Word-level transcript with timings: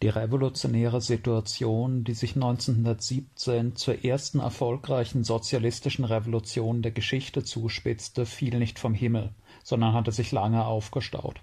Die 0.00 0.08
revolutionäre 0.08 1.00
Situation, 1.00 2.04
die 2.04 2.14
sich 2.14 2.36
1917 2.36 3.74
zur 3.74 4.04
ersten 4.04 4.38
erfolgreichen 4.38 5.24
sozialistischen 5.24 6.04
Revolution 6.04 6.82
der 6.82 6.92
Geschichte 6.92 7.42
zuspitzte, 7.42 8.24
fiel 8.24 8.58
nicht 8.60 8.78
vom 8.78 8.94
Himmel, 8.94 9.34
sondern 9.64 9.94
hatte 9.94 10.12
sich 10.12 10.30
lange 10.30 10.64
aufgestaut. 10.64 11.40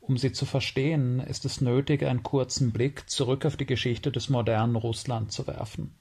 Um 0.00 0.18
sie 0.18 0.32
zu 0.32 0.44
verstehen, 0.44 1.20
ist 1.20 1.46
es 1.46 1.62
nötig, 1.62 2.04
einen 2.04 2.22
kurzen 2.22 2.72
Blick 2.72 3.08
zurück 3.08 3.46
auf 3.46 3.56
die 3.56 3.66
Geschichte 3.66 4.12
des 4.12 4.28
modernen 4.28 4.76
Russland 4.76 5.32
zu 5.32 5.46
werfen. 5.46 5.94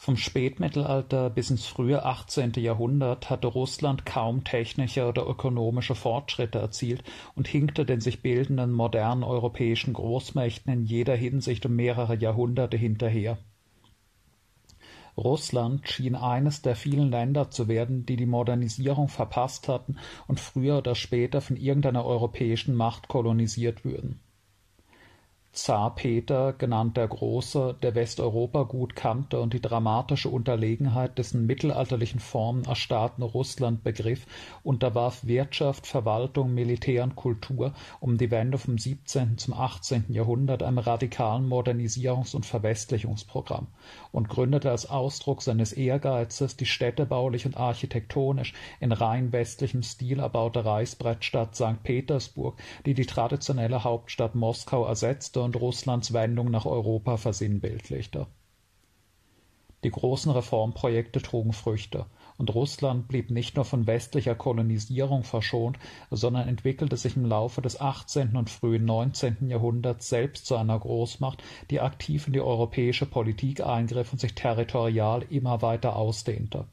Vom 0.00 0.16
Spätmittelalter 0.16 1.28
bis 1.28 1.50
ins 1.50 1.66
frühe 1.66 2.04
18. 2.04 2.52
Jahrhundert 2.52 3.30
hatte 3.30 3.48
Russland 3.48 4.06
kaum 4.06 4.44
technische 4.44 5.08
oder 5.08 5.26
ökonomische 5.26 5.96
Fortschritte 5.96 6.60
erzielt 6.60 7.02
und 7.34 7.48
hinkte 7.48 7.84
den 7.84 8.00
sich 8.00 8.22
bildenden 8.22 8.70
modernen 8.70 9.24
europäischen 9.24 9.94
Großmächten 9.94 10.72
in 10.72 10.84
jeder 10.84 11.16
Hinsicht 11.16 11.66
um 11.66 11.74
mehrere 11.74 12.14
Jahrhunderte 12.14 12.76
hinterher. 12.76 13.38
Russland 15.16 15.88
schien 15.88 16.14
eines 16.14 16.62
der 16.62 16.76
vielen 16.76 17.10
Länder 17.10 17.50
zu 17.50 17.66
werden, 17.66 18.06
die 18.06 18.14
die 18.14 18.24
Modernisierung 18.24 19.08
verpasst 19.08 19.66
hatten 19.66 19.96
und 20.28 20.38
früher 20.38 20.78
oder 20.78 20.94
später 20.94 21.40
von 21.40 21.56
irgendeiner 21.56 22.04
europäischen 22.04 22.76
Macht 22.76 23.08
kolonisiert 23.08 23.84
würden 23.84 24.20
Zar 25.60 25.96
Peter, 25.96 26.52
genannt 26.52 26.96
der 26.96 27.08
Große, 27.08 27.76
der 27.82 27.96
Westeuropa 27.96 28.62
gut 28.62 28.94
kannte 28.94 29.40
und 29.40 29.54
die 29.54 29.60
dramatische 29.60 30.28
Unterlegenheit 30.28 31.18
dessen 31.18 31.46
mittelalterlichen 31.46 32.20
Formen 32.20 32.64
erstarrten 32.64 33.24
Russland 33.24 33.82
begriff, 33.82 34.24
unterwarf 34.62 35.26
Wirtschaft, 35.26 35.88
Verwaltung, 35.88 36.54
Militär 36.54 37.02
und 37.02 37.16
Kultur 37.16 37.74
um 37.98 38.18
die 38.18 38.30
Wende 38.30 38.56
vom 38.56 38.78
17. 38.78 39.36
zum 39.36 39.52
18. 39.52 40.04
Jahrhundert 40.10 40.62
einem 40.62 40.78
radikalen 40.78 41.48
Modernisierungs- 41.48 42.36
und 42.36 42.46
Verwestlichungsprogramm 42.46 43.66
und 44.12 44.28
gründete 44.28 44.70
als 44.70 44.88
Ausdruck 44.88 45.42
seines 45.42 45.72
Ehrgeizes 45.72 46.56
die 46.56 46.66
städtebaulich 46.66 47.46
und 47.46 47.56
architektonisch 47.56 48.54
in 48.80 48.92
rein 48.92 49.32
westlichem 49.32 49.82
Stil 49.82 50.20
erbaute 50.20 50.64
Reichsbrettstadt 50.64 51.54
St. 51.54 51.82
Petersburg, 51.82 52.58
die 52.86 52.94
die 52.94 53.06
traditionelle 53.06 53.84
Hauptstadt 53.84 54.34
Moskau 54.34 54.84
ersetzte 54.84 55.42
und 55.42 55.56
Russlands 55.56 56.12
Wendung 56.12 56.50
nach 56.50 56.66
Europa 56.66 57.16
versinnbildlichte. 57.16 58.26
Die 59.84 59.90
großen 59.90 60.32
Reformprojekte 60.32 61.22
trugen 61.22 61.52
Früchte, 61.52 62.06
und 62.38 62.54
Russland 62.54 63.08
blieb 63.08 63.30
nicht 63.30 63.56
nur 63.56 63.64
von 63.64 63.86
westlicher 63.86 64.34
Kolonisierung 64.34 65.24
verschont, 65.24 65.78
sondern 66.10 66.48
entwickelte 66.48 66.96
sich 66.96 67.16
im 67.16 67.26
Laufe 67.26 67.60
des 67.60 67.80
18. 67.80 68.36
und 68.36 68.48
frühen 68.48 68.84
19. 68.84 69.50
Jahrhunderts 69.50 70.08
selbst 70.08 70.46
zu 70.46 70.56
einer 70.56 70.78
Großmacht, 70.78 71.42
die 71.70 71.80
aktiv 71.80 72.26
in 72.28 72.32
die 72.32 72.40
europäische 72.40 73.06
Politik 73.06 73.60
eingriff 73.60 74.12
und 74.12 74.20
sich 74.20 74.34
territorial 74.34 75.24
immer 75.28 75.60
weiter 75.60 75.96
ausdehnte. 75.96 76.66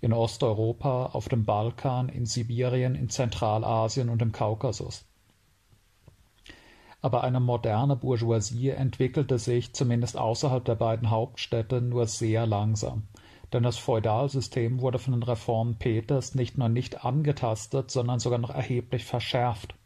In 0.00 0.12
Osteuropa, 0.12 1.06
auf 1.06 1.28
dem 1.28 1.44
Balkan, 1.44 2.08
in 2.08 2.26
Sibirien, 2.26 2.94
in 2.94 3.08
Zentralasien 3.08 4.10
und 4.10 4.20
im 4.20 4.32
Kaukasus 4.32 5.06
aber 7.04 7.22
eine 7.22 7.38
moderne 7.38 7.96
Bourgeoisie 7.96 8.70
entwickelte 8.70 9.38
sich, 9.38 9.74
zumindest 9.74 10.16
außerhalb 10.16 10.64
der 10.64 10.74
beiden 10.74 11.10
Hauptstädte, 11.10 11.82
nur 11.82 12.06
sehr 12.06 12.46
langsam. 12.46 13.02
Denn 13.54 13.62
das 13.62 13.78
Feudalsystem 13.78 14.80
wurde 14.80 14.98
von 14.98 15.12
den 15.12 15.22
Reformen 15.22 15.76
Peters 15.76 16.34
nicht 16.34 16.58
nur 16.58 16.68
nicht 16.68 17.04
angetastet, 17.04 17.88
sondern 17.88 18.18
sogar 18.18 18.40
noch 18.40 18.50
erheblich 18.50 19.04
verschärft. 19.04 19.76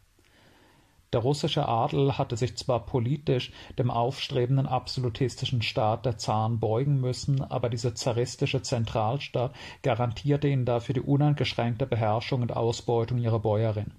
Der 1.13 1.19
russische 1.19 1.67
Adel 1.67 2.17
hatte 2.17 2.35
sich 2.35 2.57
zwar 2.57 2.87
politisch 2.87 3.51
dem 3.77 3.91
aufstrebenden 3.91 4.65
absolutistischen 4.65 5.61
Staat 5.61 6.07
der 6.07 6.17
Zaren 6.17 6.59
beugen 6.59 6.99
müssen, 6.99 7.43
aber 7.43 7.69
dieser 7.69 7.93
zaristische 7.93 8.63
Zentralstaat 8.63 9.53
garantierte 9.83 10.47
ihnen 10.47 10.65
dafür 10.65 10.93
die 10.93 11.01
uneingeschränkte 11.01 11.85
Beherrschung 11.85 12.41
und 12.41 12.55
Ausbeutung 12.55 13.19
ihrer 13.19 13.39
Bäuerin. 13.39 13.93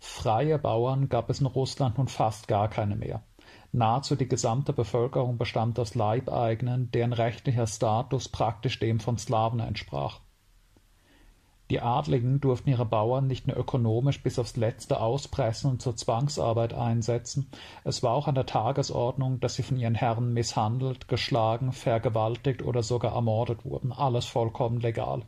Freie 0.00 0.58
Bauern 0.58 1.10
gab 1.10 1.28
es 1.28 1.40
in 1.40 1.46
Russland 1.46 1.98
nun 1.98 2.08
fast 2.08 2.48
gar 2.48 2.68
keine 2.68 2.96
mehr. 2.96 3.22
Nahezu 3.72 4.16
die 4.16 4.28
gesamte 4.28 4.72
Bevölkerung 4.72 5.36
bestand 5.36 5.78
aus 5.78 5.94
Leibeigenen, 5.94 6.90
deren 6.90 7.12
rechtlicher 7.12 7.66
Status 7.66 8.28
praktisch 8.28 8.78
dem 8.78 8.98
von 8.98 9.18
Slawen 9.18 9.60
entsprach. 9.60 10.20
Die 11.70 11.80
Adligen 11.80 12.40
durften 12.40 12.70
ihre 12.70 12.86
Bauern 12.86 13.26
nicht 13.26 13.46
nur 13.46 13.58
ökonomisch 13.58 14.22
bis 14.22 14.38
aufs 14.38 14.56
Letzte 14.56 15.00
auspressen 15.00 15.70
und 15.70 15.82
zur 15.82 15.96
Zwangsarbeit 15.96 16.72
einsetzen, 16.72 17.50
es 17.84 18.02
war 18.02 18.14
auch 18.14 18.26
an 18.26 18.34
der 18.34 18.46
Tagesordnung, 18.46 19.38
dass 19.40 19.56
sie 19.56 19.62
von 19.62 19.76
ihren 19.76 19.94
Herren 19.94 20.32
misshandelt, 20.32 21.08
geschlagen, 21.08 21.72
vergewaltigt 21.72 22.62
oder 22.62 22.82
sogar 22.82 23.14
ermordet 23.14 23.66
wurden, 23.66 23.92
alles 23.92 24.24
vollkommen 24.24 24.80
legal. 24.80 25.26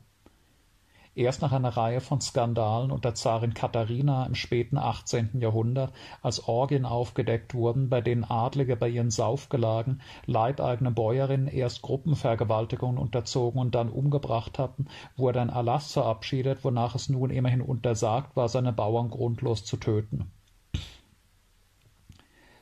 Erst 1.20 1.42
nach 1.42 1.52
einer 1.52 1.76
Reihe 1.76 2.00
von 2.00 2.22
Skandalen 2.22 2.90
unter 2.90 3.14
Zarin 3.14 3.52
Katharina 3.52 4.24
im 4.24 4.34
späten 4.34 4.78
18. 4.78 5.38
Jahrhundert, 5.38 5.92
als 6.22 6.48
Orgien 6.48 6.86
aufgedeckt 6.86 7.52
wurden, 7.52 7.90
bei 7.90 8.00
denen 8.00 8.24
Adlige 8.24 8.74
bei 8.74 8.88
ihren 8.88 9.10
Saufgelagen 9.10 10.00
leibeigene 10.24 10.90
Bäuerinnen 10.92 11.48
erst 11.48 11.82
Gruppenvergewaltigungen 11.82 12.96
unterzogen 12.96 13.60
und 13.60 13.74
dann 13.74 13.90
umgebracht 13.90 14.58
hatten, 14.58 14.86
wurde 15.14 15.42
ein 15.42 15.50
Erlass 15.50 15.92
verabschiedet, 15.92 16.64
wonach 16.64 16.94
es 16.94 17.10
nun 17.10 17.28
immerhin 17.28 17.60
untersagt 17.60 18.34
war, 18.34 18.48
seine 18.48 18.72
Bauern 18.72 19.10
grundlos 19.10 19.62
zu 19.66 19.76
töten. 19.76 20.32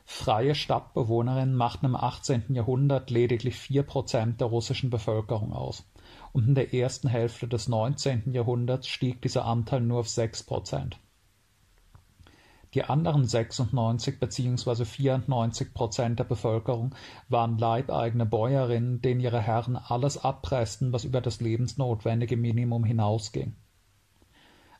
Freie 0.05 0.57
Stadtbewohnerinnen 0.57 1.55
machten 1.55 1.87
im 1.87 1.95
18. 1.95 2.53
Jahrhundert 2.57 3.11
lediglich 3.11 3.55
vier 3.55 3.85
Prozent 3.85 4.41
der 4.41 4.49
russischen 4.49 4.91
Bevölkerung 4.91 5.53
aus 5.53 5.85
und 6.33 6.49
in 6.49 6.55
der 6.55 6.75
ersten 6.75 7.09
Hälfte 7.09 7.49
des 7.49 7.69
19. 7.69 8.33
Jahrhunderts 8.33 8.89
stieg 8.89 9.23
dieser 9.23 9.45
Anteil 9.45 9.81
nur 9.81 10.01
auf 10.01 10.09
6 10.09 10.43
Prozent. 10.45 10.99
Die 12.75 12.85
anderen 12.85 13.25
96 13.25 14.21
bzw. 14.21 14.85
94 14.85 15.73
Prozent 15.73 16.19
der 16.19 16.25
Bevölkerung 16.25 16.95
waren 17.29 17.57
leibeigene 17.57 18.27
Bäuerinnen, 18.27 19.01
denen 19.01 19.21
ihre 19.21 19.41
Herren 19.41 19.77
alles 19.77 20.19
abpressten, 20.19 20.93
was 20.93 21.05
über 21.05 21.23
das 21.23 21.41
lebensnotwendige 21.41 22.37
Minimum 22.37 22.85
hinausging. 22.85 23.57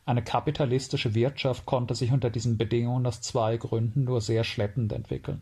Eine 0.05 0.23
kapitalistische 0.23 1.15
Wirtschaft 1.15 1.65
konnte 1.65 1.95
sich 1.95 2.11
unter 2.11 2.29
diesen 2.29 2.57
Bedingungen 2.57 3.05
aus 3.05 3.21
zwei 3.21 3.57
Gründen 3.57 4.03
nur 4.03 4.21
sehr 4.21 4.43
schleppend 4.43 4.91
entwickeln. 4.91 5.41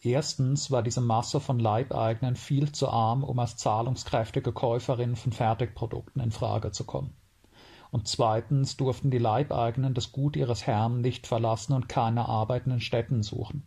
Erstens 0.00 0.70
war 0.70 0.82
diese 0.84 1.00
Masse 1.00 1.40
von 1.40 1.58
Leibeigenen 1.58 2.36
viel 2.36 2.70
zu 2.70 2.88
arm, 2.88 3.24
um 3.24 3.38
als 3.38 3.56
zahlungskräftige 3.56 4.52
Käuferinnen 4.52 5.16
von 5.16 5.32
Fertigprodukten 5.32 6.22
in 6.22 6.30
Frage 6.30 6.70
zu 6.70 6.84
kommen. 6.84 7.16
Und 7.90 8.06
zweitens 8.06 8.76
durften 8.76 9.10
die 9.10 9.18
Leibeigenen 9.18 9.94
das 9.94 10.12
Gut 10.12 10.36
ihres 10.36 10.66
Herrn 10.66 11.00
nicht 11.00 11.26
verlassen 11.26 11.72
und 11.72 11.88
keine 11.88 12.28
Arbeit 12.28 12.66
in 12.66 12.70
den 12.70 12.80
Städten 12.80 13.22
suchen. 13.22 13.66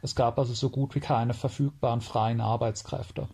Es 0.00 0.14
gab 0.14 0.38
also 0.38 0.54
so 0.54 0.70
gut 0.70 0.94
wie 0.94 1.00
keine 1.00 1.34
verfügbaren 1.34 2.00
freien 2.00 2.40
Arbeitskräfte. 2.40 3.28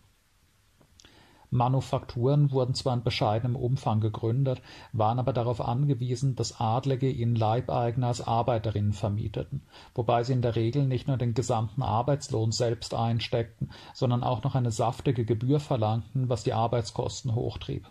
Manufakturen 1.52 2.50
wurden 2.50 2.74
zwar 2.74 2.94
in 2.94 3.02
bescheidenem 3.02 3.56
Umfang 3.56 4.00
gegründet, 4.00 4.62
waren 4.94 5.18
aber 5.18 5.34
darauf 5.34 5.60
angewiesen, 5.60 6.34
dass 6.34 6.58
Adlige 6.58 7.10
ihnen 7.10 7.36
Leibeigene 7.36 8.06
als 8.06 8.26
Arbeiterinnen 8.26 8.94
vermieteten, 8.94 9.60
wobei 9.94 10.24
sie 10.24 10.32
in 10.32 10.40
der 10.40 10.56
Regel 10.56 10.86
nicht 10.86 11.08
nur 11.08 11.18
den 11.18 11.34
gesamten 11.34 11.82
Arbeitslohn 11.82 12.52
selbst 12.52 12.94
einsteckten, 12.94 13.70
sondern 13.92 14.24
auch 14.24 14.42
noch 14.42 14.54
eine 14.54 14.70
saftige 14.70 15.26
Gebühr 15.26 15.60
verlangten, 15.60 16.30
was 16.30 16.42
die 16.42 16.54
Arbeitskosten 16.54 17.34
hochtrieb. 17.34 17.86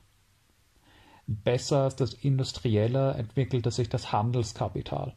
Besser 1.28 1.84
als 1.84 1.96
das 1.96 2.16
Industrielle 2.16 3.14
entwickelte 3.14 3.70
sich 3.70 3.90
das 3.90 4.12
Handelskapital 4.12 5.14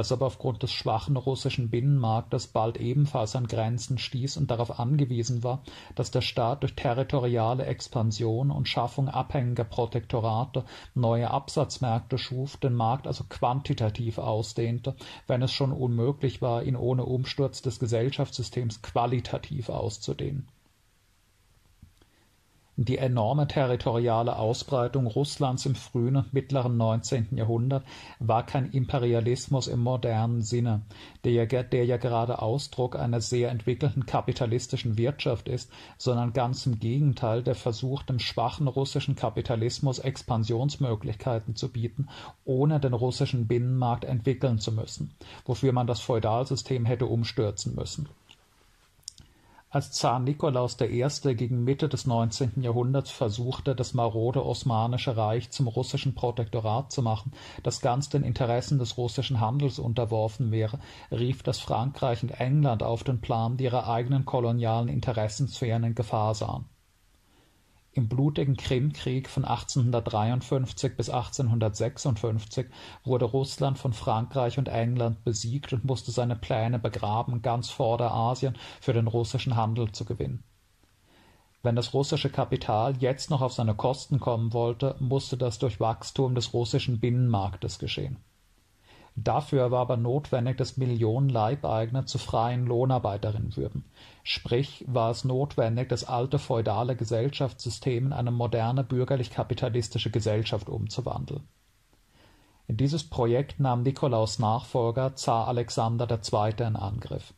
das 0.00 0.12
aber 0.12 0.24
aufgrund 0.24 0.62
des 0.62 0.72
schwachen 0.72 1.18
russischen 1.18 1.68
Binnenmarktes 1.68 2.46
bald 2.46 2.78
ebenfalls 2.78 3.36
an 3.36 3.46
Grenzen 3.46 3.98
stieß 3.98 4.38
und 4.38 4.50
darauf 4.50 4.80
angewiesen 4.80 5.44
war, 5.44 5.62
dass 5.94 6.10
der 6.10 6.22
Staat 6.22 6.62
durch 6.62 6.74
territoriale 6.74 7.66
Expansion 7.66 8.50
und 8.50 8.66
Schaffung 8.66 9.10
abhängiger 9.10 9.64
Protektorate 9.64 10.64
neue 10.94 11.30
Absatzmärkte 11.30 12.16
schuf, 12.16 12.56
den 12.56 12.72
Markt 12.72 13.06
also 13.06 13.24
quantitativ 13.28 14.16
ausdehnte, 14.16 14.96
wenn 15.26 15.42
es 15.42 15.52
schon 15.52 15.70
unmöglich 15.70 16.40
war, 16.40 16.62
ihn 16.62 16.76
ohne 16.76 17.04
Umsturz 17.04 17.60
des 17.60 17.78
Gesellschaftssystems 17.78 18.80
qualitativ 18.80 19.68
auszudehnen 19.68 20.48
Die 22.82 22.96
enorme 22.96 23.46
territoriale 23.46 24.36
Ausbreitung 24.38 25.06
Russlands 25.06 25.66
im 25.66 25.74
frühen 25.74 26.16
und 26.16 26.32
mittleren 26.32 26.78
19. 26.78 27.36
Jahrhundert 27.36 27.84
war 28.20 28.46
kein 28.46 28.70
Imperialismus 28.70 29.66
im 29.66 29.80
modernen 29.80 30.40
Sinne, 30.40 30.80
der 31.22 31.32
ja, 31.32 31.44
der 31.44 31.84
ja 31.84 31.98
gerade 31.98 32.40
Ausdruck 32.40 32.98
einer 32.98 33.20
sehr 33.20 33.50
entwickelten 33.50 34.06
kapitalistischen 34.06 34.96
Wirtschaft 34.96 35.50
ist, 35.50 35.70
sondern 35.98 36.32
ganz 36.32 36.64
im 36.64 36.78
Gegenteil 36.78 37.42
der 37.42 37.54
Versuch, 37.54 38.02
dem 38.02 38.18
schwachen 38.18 38.66
russischen 38.66 39.14
Kapitalismus 39.14 39.98
Expansionsmöglichkeiten 39.98 41.56
zu 41.56 41.70
bieten, 41.70 42.08
ohne 42.46 42.80
den 42.80 42.94
russischen 42.94 43.46
Binnenmarkt 43.46 44.06
entwickeln 44.06 44.58
zu 44.58 44.72
müssen, 44.72 45.12
wofür 45.44 45.74
man 45.74 45.86
das 45.86 46.00
Feudalsystem 46.00 46.86
hätte 46.86 47.04
umstürzen 47.04 47.74
müssen. 47.74 48.08
Als 49.72 49.92
Zar 49.92 50.18
Nikolaus 50.18 50.76
I. 50.80 51.06
gegen 51.36 51.62
Mitte 51.62 51.88
des 51.88 52.04
19. 52.04 52.60
Jahrhunderts 52.60 53.12
versuchte, 53.12 53.76
das 53.76 53.94
marode 53.94 54.44
Osmanische 54.44 55.16
Reich 55.16 55.50
zum 55.50 55.68
russischen 55.68 56.16
Protektorat 56.16 56.90
zu 56.90 57.02
machen, 57.02 57.30
das 57.62 57.80
ganz 57.80 58.08
den 58.08 58.24
Interessen 58.24 58.80
des 58.80 58.96
russischen 58.96 59.38
Handels 59.38 59.78
unterworfen 59.78 60.50
wäre, 60.50 60.80
rief 61.12 61.44
das 61.44 61.60
Frankreich 61.60 62.24
und 62.24 62.30
England 62.40 62.82
auf 62.82 63.04
den 63.04 63.20
Plan, 63.20 63.58
die 63.58 63.64
ihre 63.64 63.86
eigenen 63.86 64.24
kolonialen 64.24 64.88
Interessensphären 64.88 65.84
in 65.84 65.94
Gefahr 65.94 66.34
sahen 66.34 66.64
im 67.92 68.08
blutigen 68.08 68.56
Krimkrieg 68.56 69.28
von 69.28 69.44
1853 69.44 70.96
bis 70.96 71.10
1856 71.10 72.66
wurde 73.04 73.24
Russland 73.24 73.78
von 73.78 73.92
Frankreich 73.92 74.58
und 74.58 74.68
England 74.68 75.24
besiegt 75.24 75.72
und 75.72 75.84
musste 75.84 76.12
seine 76.12 76.36
Pläne 76.36 76.78
begraben, 76.78 77.42
ganz 77.42 77.70
Vorderasien 77.70 78.56
für 78.80 78.92
den 78.92 79.08
russischen 79.08 79.56
Handel 79.56 79.90
zu 79.92 80.04
gewinnen. 80.04 80.44
Wenn 81.62 81.76
das 81.76 81.92
russische 81.92 82.30
Kapital 82.30 82.96
jetzt 82.98 83.28
noch 83.28 83.42
auf 83.42 83.52
seine 83.52 83.74
Kosten 83.74 84.20
kommen 84.20 84.52
wollte, 84.52 84.96
musste 85.00 85.36
das 85.36 85.58
durch 85.58 85.80
Wachstum 85.80 86.34
des 86.34 86.54
russischen 86.54 87.00
Binnenmarktes 87.00 87.78
geschehen 87.78 88.16
Dafür 89.16 89.70
war 89.70 89.80
aber 89.80 89.96
notwendig, 89.96 90.56
dass 90.56 90.76
Millionen 90.76 91.28
Leibeigene 91.28 92.04
zu 92.04 92.18
freien 92.18 92.66
Lohnarbeiterinnen 92.66 93.56
würden. 93.56 93.84
Sprich 94.22 94.84
war 94.86 95.10
es 95.10 95.24
notwendig, 95.24 95.88
das 95.88 96.04
alte 96.04 96.38
feudale 96.38 96.96
Gesellschaftssystem 96.96 98.06
in 98.06 98.12
eine 98.12 98.30
moderne 98.30 98.84
bürgerlich-kapitalistische 98.84 100.10
Gesellschaft 100.10 100.68
umzuwandeln. 100.68 101.46
Dieses 102.68 103.02
Projekt 103.02 103.58
nahm 103.58 103.82
Nikolaus 103.82 104.38
Nachfolger 104.38 105.16
Zar 105.16 105.48
Alexander 105.48 106.08
II. 106.08 106.66
in 106.66 106.76
Angriff. 106.76 107.34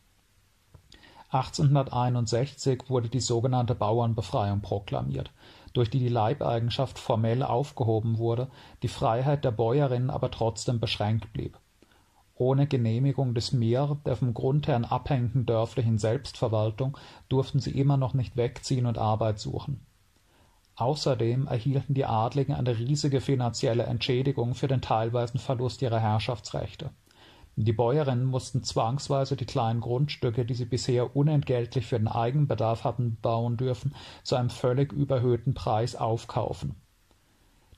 1861 1.29 2.83
wurde 2.87 3.09
die 3.09 3.19
sogenannte 3.19 3.73
Bauernbefreiung 3.73 4.61
proklamiert, 4.61 5.31
durch 5.73 5.89
die 5.89 5.97
die 5.97 6.07
Leibeigenschaft 6.07 6.99
formell 6.99 7.41
aufgehoben 7.41 8.19
wurde, 8.19 8.49
die 8.83 8.87
Freiheit 8.87 9.43
der 9.43 9.51
Bäuerinnen 9.51 10.11
aber 10.11 10.29
trotzdem 10.29 10.79
beschränkt 10.79 11.33
blieb 11.33 11.57
ohne 12.43 12.67
Genehmigung 12.67 13.33
des 13.33 13.53
Mir, 13.53 13.97
der 14.05 14.17
vom 14.17 14.33
Grundherrn 14.33 14.83
abhängigen 14.83 15.45
dörflichen 15.45 15.97
Selbstverwaltung, 15.97 16.97
durften 17.29 17.59
sie 17.59 17.71
immer 17.71 17.95
noch 17.95 18.13
nicht 18.13 18.35
wegziehen 18.35 18.85
und 18.85 18.97
Arbeit 18.97 19.39
suchen. 19.39 19.85
Außerdem 20.75 21.47
erhielten 21.47 21.93
die 21.93 22.03
Adligen 22.03 22.53
eine 22.53 22.77
riesige 22.77 23.21
finanzielle 23.21 23.83
Entschädigung 23.83 24.55
für 24.55 24.67
den 24.67 24.81
teilweisen 24.81 25.39
Verlust 25.39 25.81
ihrer 25.81 26.01
Herrschaftsrechte. 26.01 26.89
Die 27.55 27.71
Bäuerinnen 27.71 28.25
mussten 28.25 28.63
zwangsweise 28.63 29.37
die 29.37 29.45
kleinen 29.45 29.79
Grundstücke, 29.79 30.43
die 30.43 30.55
sie 30.55 30.65
bisher 30.65 31.15
unentgeltlich 31.15 31.85
für 31.85 31.99
den 31.99 32.09
Eigenbedarf 32.09 32.83
hatten 32.83 33.17
bauen 33.21 33.55
dürfen, 33.55 33.95
zu 34.23 34.35
einem 34.35 34.49
völlig 34.49 34.91
überhöhten 34.91 35.53
Preis 35.53 35.95
aufkaufen 35.95 36.82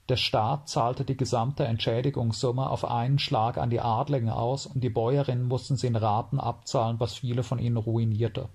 der 0.08 0.16
Staat 0.16 0.68
zahlte 0.68 1.04
die 1.04 1.16
gesamte 1.16 1.64
Entschädigungssumme 1.64 2.70
auf 2.70 2.84
einen 2.84 3.18
Schlag 3.18 3.58
an 3.58 3.70
die 3.70 3.80
Adligen 3.80 4.30
aus 4.30 4.66
und 4.66 4.84
die 4.84 4.90
Bäuerinnen 4.90 5.48
mussten 5.48 5.76
sie 5.76 5.88
in 5.88 5.96
Raten 5.96 6.38
abzahlen, 6.38 7.00
was 7.00 7.14
viele 7.14 7.42
von 7.42 7.58
ihnen 7.58 7.76
ruinierte. 7.76 8.48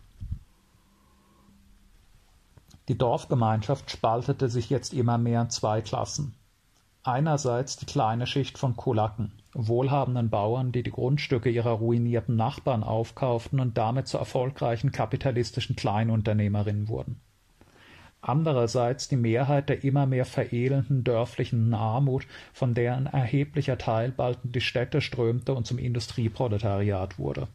Die 2.87 2.97
Dorfgemeinschaft 2.97 3.91
spaltete 3.91 4.47
sich 4.47 4.69
jetzt 4.69 4.93
immer 4.93 5.17
mehr 5.17 5.41
in 5.41 5.49
zwei 5.49 5.81
Klassen. 5.81 6.35
Einerseits 7.03 7.75
die 7.77 7.85
kleine 7.85 8.27
Schicht 8.27 8.57
von 8.57 8.77
Kulaken, 8.77 9.33
wohlhabenden 9.53 10.29
Bauern, 10.29 10.71
die 10.71 10.83
die 10.83 10.91
Grundstücke 10.91 11.49
ihrer 11.49 11.71
ruinierten 11.71 12.35
Nachbarn 12.35 12.83
aufkauften 12.83 13.59
und 13.59 13.77
damit 13.77 14.07
zu 14.07 14.17
erfolgreichen 14.17 14.91
kapitalistischen 14.91 15.75
Kleinunternehmerinnen 15.75 16.87
wurden 16.87 17.19
andererseits 18.21 19.07
die 19.07 19.15
Mehrheit 19.17 19.69
der 19.69 19.83
immer 19.83 20.05
mehr 20.05 20.25
verelenden 20.25 21.03
dörflichen 21.03 21.73
Armut, 21.73 22.27
von 22.53 22.73
der 22.73 22.95
ein 22.95 23.07
erheblicher 23.07 23.77
Teil 23.77 24.11
bald 24.11 24.39
in 24.43 24.51
die 24.51 24.61
Städte 24.61 25.01
strömte 25.01 25.53
und 25.53 25.65
zum 25.65 25.77
Industrieproletariat 25.77 27.17
wurde. 27.17 27.47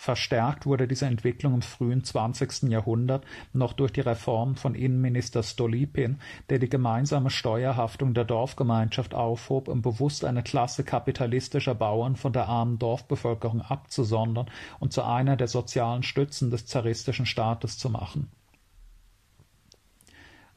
Verstärkt 0.00 0.64
wurde 0.64 0.86
diese 0.86 1.06
Entwicklung 1.06 1.54
im 1.54 1.62
frühen 1.62 2.04
20. 2.04 2.70
Jahrhundert 2.70 3.24
noch 3.52 3.72
durch 3.72 3.90
die 3.90 4.00
Reform 4.00 4.54
von 4.54 4.76
Innenminister 4.76 5.42
Stolypin, 5.42 6.20
der 6.50 6.60
die 6.60 6.68
gemeinsame 6.68 7.30
Steuerhaftung 7.30 8.14
der 8.14 8.24
Dorfgemeinschaft 8.24 9.12
aufhob, 9.12 9.66
um 9.66 9.82
bewusst 9.82 10.24
eine 10.24 10.44
Klasse 10.44 10.84
kapitalistischer 10.84 11.74
Bauern 11.74 12.14
von 12.14 12.32
der 12.32 12.46
armen 12.46 12.78
Dorfbevölkerung 12.78 13.60
abzusondern 13.60 14.46
und 14.78 14.92
zu 14.92 15.02
einer 15.02 15.36
der 15.36 15.48
sozialen 15.48 16.04
Stützen 16.04 16.52
des 16.52 16.66
zaristischen 16.66 17.26
Staates 17.26 17.76
zu 17.76 17.90
machen 17.90 18.30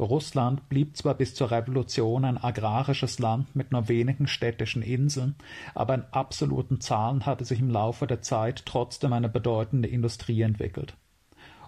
Russland 0.01 0.67
blieb 0.69 0.97
zwar 0.97 1.13
bis 1.13 1.35
zur 1.35 1.51
Revolution 1.51 2.25
ein 2.25 2.37
agrarisches 2.37 3.19
Land 3.19 3.55
mit 3.55 3.71
nur 3.71 3.87
wenigen 3.87 4.27
städtischen 4.27 4.81
Inseln, 4.81 5.35
aber 5.75 5.95
in 5.95 6.03
absoluten 6.11 6.81
Zahlen 6.81 7.25
hatte 7.25 7.45
sich 7.45 7.59
im 7.59 7.69
Laufe 7.69 8.07
der 8.07 8.21
Zeit 8.21 8.65
trotzdem 8.65 9.13
eine 9.13 9.29
bedeutende 9.29 9.87
Industrie 9.87 10.41
entwickelt. 10.41 10.95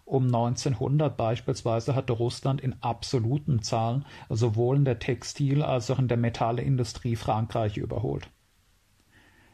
Um 0.06 0.26
1900 0.26 1.16
beispielsweise 1.16 1.96
hatte 1.96 2.14
Russland 2.14 2.60
in 2.60 2.76
absoluten 2.82 3.62
Zahlen 3.62 4.06
sowohl 4.30 4.78
in 4.78 4.86
der 4.86 5.00
Textil- 5.00 5.64
als 5.64 5.90
auch 5.90 6.00
in 6.00 6.08
der 6.08 6.18
Metallindustrie 6.18 7.16
Frankreich 7.16 7.78
überholt 7.78 8.30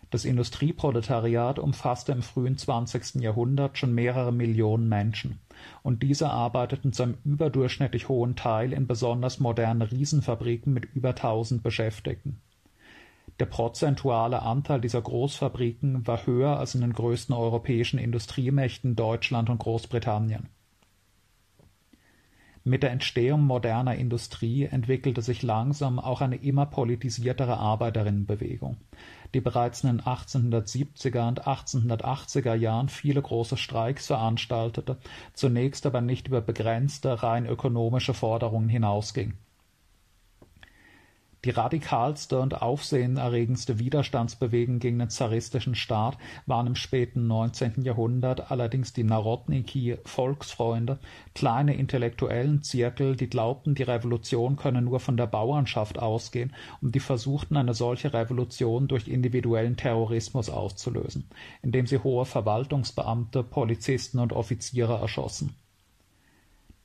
das 0.10 0.26
Industrieproletariat 0.26 1.60
umfasste 1.60 2.12
im 2.12 2.24
frühen 2.24 2.58
20. 2.58 3.22
Jahrhundert 3.22 3.78
schon 3.78 3.94
mehrere 3.94 4.32
Millionen 4.32 4.90
Menschen, 4.90 5.40
und 5.84 6.04
diese 6.04 6.30
arbeiteten 6.30 6.94
zu 6.94 7.04
einem 7.04 7.18
überdurchschnittlich 7.26 8.10
hohen 8.10 8.36
Teil 8.36 8.74
in 8.74 8.88
besonders 8.88 9.40
modernen 9.40 9.82
Riesenfabriken 9.82 10.74
mit 10.74 10.86
über 10.94 11.16
tausend 11.16 11.64
Beschäftigten. 11.64 12.42
Der 13.40 13.46
prozentuale 13.46 14.42
Anteil 14.42 14.82
dieser 14.82 15.02
Großfabriken 15.02 16.06
war 16.06 16.26
höher 16.26 16.58
als 16.58 16.76
in 16.76 16.82
den 16.82 16.94
größten 16.94 17.34
europäischen 17.34 18.00
Industriemächten 18.00 18.96
Deutschland 18.96 19.50
und 19.50 19.60
Großbritannien 19.60 20.50
mit 22.64 22.84
der 22.84 22.92
Entstehung 22.92 23.42
moderner 23.44 23.96
Industrie 23.96 24.66
entwickelte 24.66 25.22
sich 25.22 25.44
langsam 25.44 26.00
auch 26.00 26.22
eine 26.22 26.36
immer 26.36 26.66
politisiertere 26.66 27.58
Arbeiterinnenbewegung, 27.58 28.78
die 29.34 29.42
bereits 29.42 29.84
in 29.84 29.98
den 29.98 30.02
1870er 30.02 31.28
und 31.28 31.48
1880er 31.48 32.56
Jahren 32.56 32.90
viele 32.90 33.22
große 33.22 33.58
Streiks 33.58 34.08
veranstaltete, 34.08 34.98
zunächst 35.34 35.86
aber 35.86 36.02
nicht 36.02 36.28
über 36.28 36.42
begrenzte, 36.42 37.24
rein 37.24 37.46
ökonomische 37.46 38.14
Forderungen 38.14 38.70
hinausging 38.70 39.34
die 41.46 41.52
radikalste 41.52 42.40
und 42.40 42.62
aufsehenerregendste 42.62 43.80
Widerstandsbewegung 43.80 44.80
gegen 44.80 45.00
den 45.00 45.10
zaristischen 45.10 45.76
Staat 45.76 46.18
waren 46.46 46.68
im 46.68 46.76
späten 46.76 47.28
19. 47.28 47.84
Jahrhundert 47.84 48.52
allerdings 48.52 48.92
die 48.92 49.04
Narodniki 49.04 49.98
Volksfreunde, 50.04 51.00
kleine 51.34 51.76
intellektuellen 51.76 52.62
Zirkel, 52.62 53.16
die 53.16 53.30
glaubten, 53.30 53.76
die 53.76 53.84
Revolution 53.84 54.58
könne 54.58 54.82
nur 54.82 55.00
von 55.00 55.16
der 55.16 55.28
Bauernschaft 55.28 55.98
ausgehen 55.98 56.54
und 56.82 56.94
die 56.94 57.00
versuchten, 57.00 57.56
eine 57.56 57.74
solche 57.74 58.14
Revolution 58.14 58.88
durch 58.88 59.08
individuellen 59.08 59.78
Terrorismus 59.78 60.50
auszulösen, 60.50 61.30
indem 61.62 61.88
sie 61.88 62.00
hohe 62.00 62.26
Verwaltungsbeamte, 62.26 63.44
Polizisten 63.44 64.20
und 64.20 64.34
Offiziere 64.34 65.00
erschossen 65.00 65.56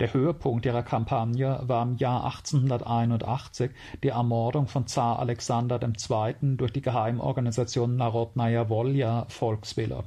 der 0.00 0.12
Höhepunkt 0.12 0.66
ihrer 0.66 0.82
Kampagne 0.82 1.60
war 1.62 1.82
im 1.84 1.96
Jahr 1.96 2.24
1881 2.24 3.70
die 4.02 4.08
Ermordung 4.08 4.66
von 4.66 4.88
Zar 4.88 5.20
Alexander 5.20 5.80
II. 5.80 6.56
durch 6.56 6.72
die 6.72 6.82
Geheimorganisation 6.82 7.96
Narodnaja 7.96 8.68
Wolja 8.68 9.26
Volkswille. 9.28 10.04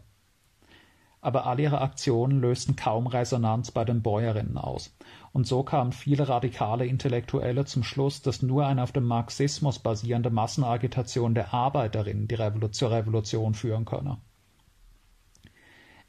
Aber 1.22 1.46
all 1.46 1.60
ihre 1.60 1.82
Aktionen 1.82 2.42
lösten 2.42 2.76
kaum 2.76 3.08
Resonanz 3.08 3.72
bei 3.72 3.86
den 3.86 4.02
Bäuerinnen 4.02 4.58
aus, 4.58 4.96
und 5.32 5.48
so 5.48 5.64
kamen 5.64 5.94
viele 5.94 6.28
radikale 6.28 6.86
Intellektuelle 6.86 7.66
zum 7.66 7.84
Schluss, 7.84 8.22
dass 8.22 8.42
nur 8.42 8.66
eine 8.66 8.84
auf 8.84 8.92
dem 8.92 9.06
Marxismus 9.06 9.80
basierende 9.80 10.30
Massenagitation 10.30 11.34
der 11.34 11.54
Arbeiterinnen 11.54 12.28
die 12.28 12.36
Revolution 12.36 13.54
führen 13.54 13.86
könne 13.86 14.18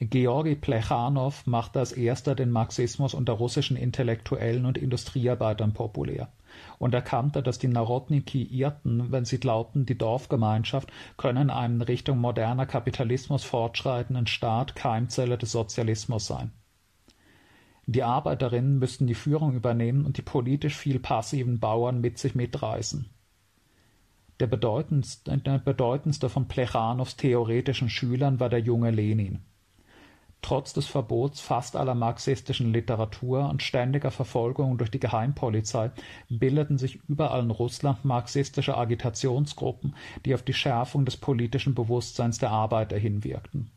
Georgi 0.01 0.55
Plechanow 0.55 1.45
machte 1.47 1.81
als 1.81 1.91
erster 1.91 2.37
den 2.37 2.53
Marxismus 2.53 3.15
unter 3.15 3.33
russischen 3.33 3.77
Intellektuellen 3.77 4.65
und 4.65 4.79
Industriearbeitern 4.79 5.73
populär 5.73 6.29
und 6.79 6.95
erkannte, 6.95 7.43
dass 7.43 7.59
die 7.59 7.67
Narodniki 7.67 8.45
irrten, 8.45 9.11
wenn 9.11 9.25
sie 9.25 9.41
glaubten, 9.41 9.87
die 9.87 9.99
Dorfgemeinschaft 9.99 10.93
könne 11.17 11.43
in 11.43 11.51
einem 11.51 11.83
Richtung 11.83 12.19
moderner 12.19 12.65
Kapitalismus 12.65 13.43
fortschreitenden 13.43 14.29
Staat 14.29 14.77
Keimzelle 14.77 15.37
des 15.37 15.51
Sozialismus 15.51 16.29
sein. 16.29 16.53
Die 17.87 18.05
Arbeiterinnen 18.05 18.79
müssten 18.79 19.09
die 19.09 19.15
Führung 19.15 19.55
übernehmen 19.55 20.05
und 20.05 20.17
die 20.17 20.23
politisch 20.23 20.77
viel 20.77 21.01
passiven 21.01 21.59
Bauern 21.59 22.01
mit 22.01 22.19
sich 22.19 22.37
mitreißen. 22.37 23.11
Der 24.39 24.47
bedeutendste, 24.47 25.39
der 25.39 25.59
bedeutendste 25.59 26.29
von 26.29 26.47
Plechanows 26.47 27.17
theoretischen 27.17 27.91
Schülern 27.91 28.39
war 28.39 28.49
der 28.49 28.61
junge 28.61 28.93
Lenin 28.93 29.41
Trotz 30.41 30.73
des 30.73 30.87
Verbots 30.87 31.41
fast 31.41 31.75
aller 31.75 31.95
marxistischen 31.95 32.73
Literatur 32.73 33.49
und 33.51 33.63
ständiger 33.63 34.11
Verfolgung 34.11 34.79
durch 34.79 34.91
die 34.91 35.01
Geheimpolizei 35.01 35.91
bildeten 36.29 36.79
sich 36.79 37.01
überall 37.09 37.43
in 37.43 37.51
Russland 37.51 38.05
marxistische 38.05 38.77
Agitationsgruppen, 38.77 39.97
die 40.25 40.35
auf 40.35 40.43
die 40.43 40.55
Schärfung 40.55 41.05
des 41.05 41.17
politischen 41.17 41.75
Bewusstseins 41.75 42.39
der 42.39 42.51
Arbeiter 42.51 42.97
hinwirkten. 42.97 43.71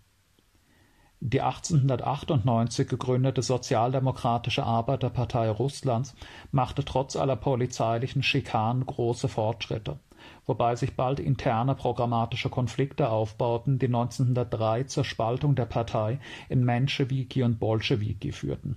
Die 1.20 1.42
1898 1.42 2.88
gegründete 2.88 3.44
Sozialdemokratische 3.44 4.64
Arbeiterpartei 4.64 5.50
Russlands 5.52 6.16
machte 6.52 6.84
trotz 6.84 7.16
aller 7.16 7.36
polizeilichen 7.36 8.24
Schikanen 8.24 8.86
große 8.86 9.28
Fortschritte 9.28 10.00
wobei 10.52 10.76
sich 10.76 10.98
bald 10.98 11.22
interne 11.22 11.76
programmatische 11.76 12.50
Konflikte 12.50 13.08
aufbauten, 13.08 13.80
die 13.80 13.86
1903 13.86 14.84
zur 14.84 15.06
Spaltung 15.06 15.56
der 15.56 15.64
Partei 15.64 16.20
in 16.50 16.66
Menschewiki 16.66 17.44
und 17.44 17.58
Bolschewiki 17.58 18.34
führten. 18.34 18.76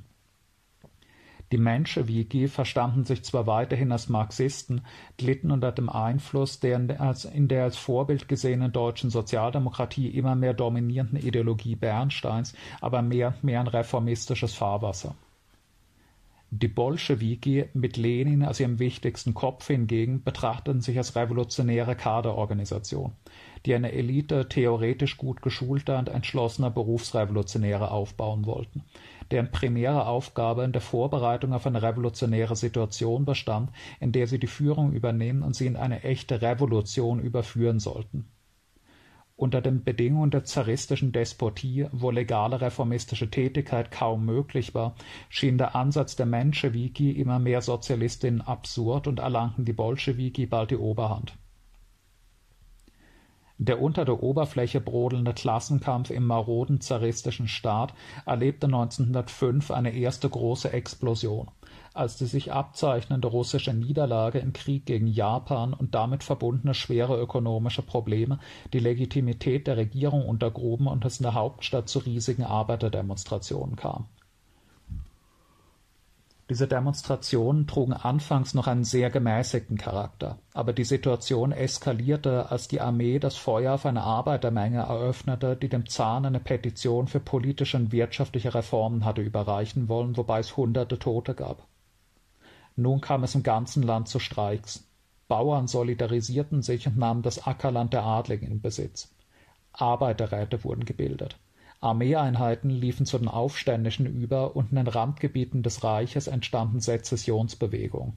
Die 1.50 1.58
Menschewiki 1.58 2.46
verstanden 2.46 3.04
sich 3.04 3.24
zwar 3.24 3.48
weiterhin 3.48 3.90
als 3.90 4.08
Marxisten, 4.08 4.82
glitten 5.18 5.50
unter 5.50 5.72
dem 5.72 5.88
Einfluss 5.88 6.60
der 6.60 6.76
in 6.76 7.48
der 7.48 7.64
als 7.64 7.76
Vorbild 7.76 8.28
gesehenen 8.28 8.70
deutschen 8.70 9.10
Sozialdemokratie 9.10 10.10
immer 10.10 10.36
mehr 10.36 10.54
dominierenden 10.54 11.18
Ideologie 11.18 11.74
Bernsteins, 11.74 12.54
aber 12.80 13.02
mehr 13.02 13.34
und 13.34 13.42
mehr 13.42 13.58
ein 13.58 13.66
reformistisches 13.66 14.54
Fahrwasser 14.54 15.16
die 16.56 16.68
Bolschewiki 16.68 17.64
mit 17.74 17.96
Lenin 17.96 18.44
als 18.44 18.60
ihrem 18.60 18.78
wichtigsten 18.78 19.34
Kopf 19.34 19.66
hingegen 19.66 20.22
betrachteten 20.22 20.82
sich 20.82 20.96
als 20.96 21.16
revolutionäre 21.16 21.96
Kaderorganisation, 21.96 23.10
die 23.66 23.74
eine 23.74 23.90
Elite 23.90 24.48
theoretisch 24.48 25.16
gut 25.16 25.42
geschulter 25.42 25.98
und 25.98 26.08
entschlossener 26.08 26.70
Berufsrevolutionäre 26.70 27.90
aufbauen 27.90 28.46
wollten, 28.46 28.84
deren 29.32 29.50
primäre 29.50 30.06
Aufgabe 30.06 30.62
in 30.62 30.70
der 30.70 30.80
Vorbereitung 30.80 31.52
auf 31.54 31.66
eine 31.66 31.82
revolutionäre 31.82 32.54
Situation 32.54 33.24
bestand, 33.24 33.70
in 33.98 34.12
der 34.12 34.28
sie 34.28 34.38
die 34.38 34.46
Führung 34.46 34.92
übernehmen 34.92 35.42
und 35.42 35.56
sie 35.56 35.66
in 35.66 35.76
eine 35.76 36.04
echte 36.04 36.40
Revolution 36.40 37.18
überführen 37.18 37.80
sollten 37.80 38.26
unter 39.36 39.60
den 39.60 39.82
Bedingungen 39.82 40.30
der 40.30 40.44
zaristischen 40.44 41.10
Despotie, 41.12 41.86
wo 41.92 42.10
legale 42.10 42.60
reformistische 42.60 43.30
Tätigkeit 43.30 43.90
kaum 43.90 44.24
möglich 44.24 44.74
war, 44.74 44.94
schien 45.28 45.58
der 45.58 45.74
Ansatz 45.74 46.14
der 46.14 46.26
Menschewiki 46.26 47.10
immer 47.10 47.38
mehr 47.38 47.60
Sozialistinnen 47.60 48.40
absurd 48.40 49.08
und 49.08 49.18
erlangten 49.18 49.64
die 49.64 49.72
Bolschewiki 49.72 50.46
bald 50.46 50.70
die 50.70 50.76
Oberhand. 50.76 51.36
Der 53.58 53.80
unter 53.80 54.04
der 54.04 54.22
Oberfläche 54.22 54.80
brodelnde 54.80 55.32
Klassenkampf 55.32 56.10
im 56.10 56.26
maroden 56.26 56.80
zaristischen 56.80 57.46
Staat 57.46 57.94
erlebte 58.26 58.66
1905 58.66 59.70
eine 59.70 59.94
erste 59.94 60.28
große 60.28 60.72
Explosion 60.72 61.48
als 61.94 62.16
die 62.16 62.26
sich 62.26 62.52
abzeichnende 62.52 63.28
russische 63.28 63.72
Niederlage 63.72 64.40
im 64.40 64.52
Krieg 64.52 64.84
gegen 64.84 65.06
Japan 65.06 65.72
und 65.72 65.94
damit 65.94 66.24
verbundene 66.24 66.74
schwere 66.74 67.18
ökonomische 67.20 67.82
Probleme 67.82 68.40
die 68.72 68.80
Legitimität 68.80 69.68
der 69.68 69.76
Regierung 69.76 70.26
untergruben 70.26 70.88
und 70.88 71.04
es 71.04 71.18
in 71.18 71.22
der 71.22 71.34
Hauptstadt 71.34 71.88
zu 71.88 72.00
riesigen 72.00 72.44
Arbeiterdemonstrationen 72.44 73.76
kam. 73.76 74.06
Diese 76.50 76.68
Demonstrationen 76.68 77.66
trugen 77.66 77.94
anfangs 77.94 78.52
noch 78.52 78.66
einen 78.66 78.84
sehr 78.84 79.08
gemäßigten 79.08 79.78
Charakter, 79.78 80.38
aber 80.52 80.74
die 80.74 80.84
Situation 80.84 81.52
eskalierte, 81.52 82.50
als 82.50 82.68
die 82.68 82.82
Armee 82.82 83.18
das 83.18 83.36
Feuer 83.36 83.74
auf 83.74 83.86
eine 83.86 84.02
Arbeitermenge 84.02 84.80
eröffnete, 84.80 85.56
die 85.56 85.70
dem 85.70 85.88
Zahn 85.88 86.26
eine 86.26 86.40
Petition 86.40 87.06
für 87.06 87.20
politische 87.20 87.78
und 87.78 87.92
wirtschaftliche 87.92 88.54
Reformen 88.54 89.06
hatte 89.06 89.22
überreichen 89.22 89.88
wollen, 89.88 90.18
wobei 90.18 90.40
es 90.40 90.54
hunderte 90.54 90.98
Tote 90.98 91.34
gab. 91.34 91.66
Nun 92.76 93.00
kam 93.00 93.22
es 93.22 93.34
im 93.34 93.42
ganzen 93.42 93.82
Land 93.82 94.08
zu 94.08 94.18
Streiks. 94.18 94.88
Bauern 95.28 95.68
solidarisierten 95.68 96.62
sich 96.62 96.86
und 96.86 96.98
nahmen 96.98 97.22
das 97.22 97.46
Ackerland 97.46 97.92
der 97.92 98.04
Adligen 98.04 98.50
in 98.50 98.60
Besitz. 98.60 99.14
Arbeiterräte 99.72 100.64
wurden 100.64 100.84
gebildet. 100.84 101.38
Armeeeinheiten 101.80 102.70
liefen 102.70 103.06
zu 103.06 103.18
den 103.18 103.28
Aufständischen 103.28 104.06
über 104.06 104.56
und 104.56 104.70
in 104.70 104.76
den 104.76 104.86
Randgebieten 104.86 105.62
des 105.62 105.84
Reiches 105.84 106.26
entstanden 106.26 106.80
Sezessionsbewegungen. 106.80 108.16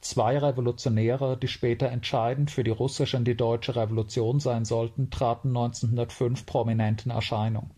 Zwei 0.00 0.36
Revolutionäre, 0.36 1.36
die 1.36 1.48
später 1.48 1.88
entscheidend 1.88 2.50
für 2.50 2.64
die 2.64 2.70
russische 2.70 3.16
und 3.16 3.24
die 3.24 3.36
deutsche 3.36 3.76
Revolution 3.76 4.40
sein 4.40 4.64
sollten, 4.64 5.10
traten 5.10 5.48
1905 5.48 6.44
prominent 6.44 7.06
in 7.06 7.12
Erscheinung. 7.12 7.70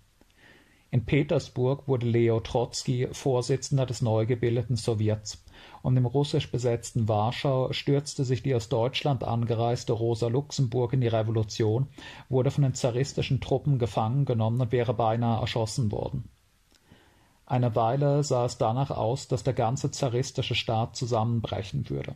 In 0.95 1.05
Petersburg 1.05 1.89
wurde 1.89 2.07
Leo 2.07 2.39
Trotzki 2.39 3.09
Vorsitzender 3.11 3.85
des 3.85 4.01
neu 4.01 4.27
gebildeten 4.27 4.77
Sowjets, 4.77 5.45
und 5.83 5.97
im 5.97 6.07
russisch 6.07 6.53
besetzten 6.53 7.09
Warschau 7.09 7.73
stürzte 7.73 8.23
sich 8.23 8.45
die 8.45 8.55
aus 8.55 8.69
Deutschland 8.69 9.25
angereiste 9.25 9.93
Rosa 9.93 10.29
Luxemburg 10.29 10.93
in 10.93 11.01
die 11.01 11.09
Revolution, 11.09 11.89
wurde 12.29 12.53
von 12.53 12.63
den 12.63 12.75
zaristischen 12.75 13.41
Truppen 13.41 13.81
gefangen 13.81 14.25
genommen 14.25 14.61
und 14.61 14.71
wäre 14.71 14.95
beinahe 14.95 15.41
erschossen 15.41 15.91
worden. 15.91 16.29
Eine 17.45 17.75
Weile 17.75 18.23
sah 18.23 18.45
es 18.45 18.57
danach 18.59 18.93
aus, 18.93 19.27
dass 19.27 19.43
der 19.43 19.55
ganze 19.55 19.91
zaristische 19.91 20.55
Staat 20.55 20.95
zusammenbrechen 20.95 21.91
würde 21.91 22.15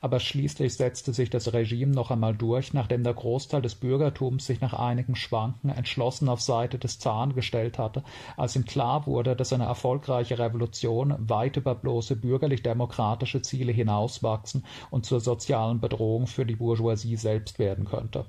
aber 0.00 0.20
schließlich 0.20 0.74
setzte 0.74 1.12
sich 1.12 1.30
das 1.30 1.52
Regime 1.52 1.92
noch 1.92 2.10
einmal 2.10 2.34
durch, 2.34 2.72
nachdem 2.72 3.04
der 3.04 3.14
Großteil 3.14 3.62
des 3.62 3.74
Bürgertums 3.74 4.46
sich 4.46 4.60
nach 4.60 4.74
einigem 4.74 5.14
Schwanken 5.14 5.70
entschlossen 5.70 6.28
auf 6.28 6.40
Seite 6.40 6.78
des 6.78 6.98
Zaren 6.98 7.34
gestellt 7.34 7.78
hatte, 7.78 8.02
als 8.36 8.56
ihm 8.56 8.64
klar 8.64 9.06
wurde, 9.06 9.36
dass 9.36 9.52
eine 9.52 9.64
erfolgreiche 9.64 10.38
Revolution 10.38 11.14
weit 11.28 11.56
über 11.56 11.74
bloße 11.74 12.16
bürgerlich-demokratische 12.16 13.42
Ziele 13.42 13.72
hinauswachsen 13.72 14.64
und 14.90 15.06
zur 15.06 15.20
sozialen 15.20 15.80
Bedrohung 15.80 16.26
für 16.26 16.46
die 16.46 16.56
Bourgeoisie 16.56 17.16
selbst 17.16 17.58
werden 17.58 17.84
könnte. 17.84 18.26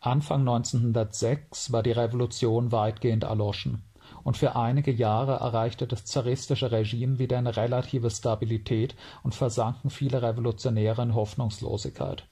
Anfang 0.00 0.40
1906 0.40 1.72
war 1.72 1.82
die 1.82 1.92
Revolution 1.92 2.72
weitgehend 2.72 3.24
erloschen 3.24 3.82
und 4.24 4.36
für 4.36 4.56
einige 4.56 4.90
Jahre 4.90 5.34
erreichte 5.34 5.86
das 5.86 6.04
zaristische 6.04 6.72
Regime 6.72 7.18
wieder 7.18 7.38
eine 7.38 7.56
relative 7.56 8.10
Stabilität 8.10 8.96
und 9.22 9.34
versanken 9.34 9.90
viele 9.90 10.22
Revolutionäre 10.22 11.02
in 11.02 11.14
Hoffnungslosigkeit. 11.14 12.26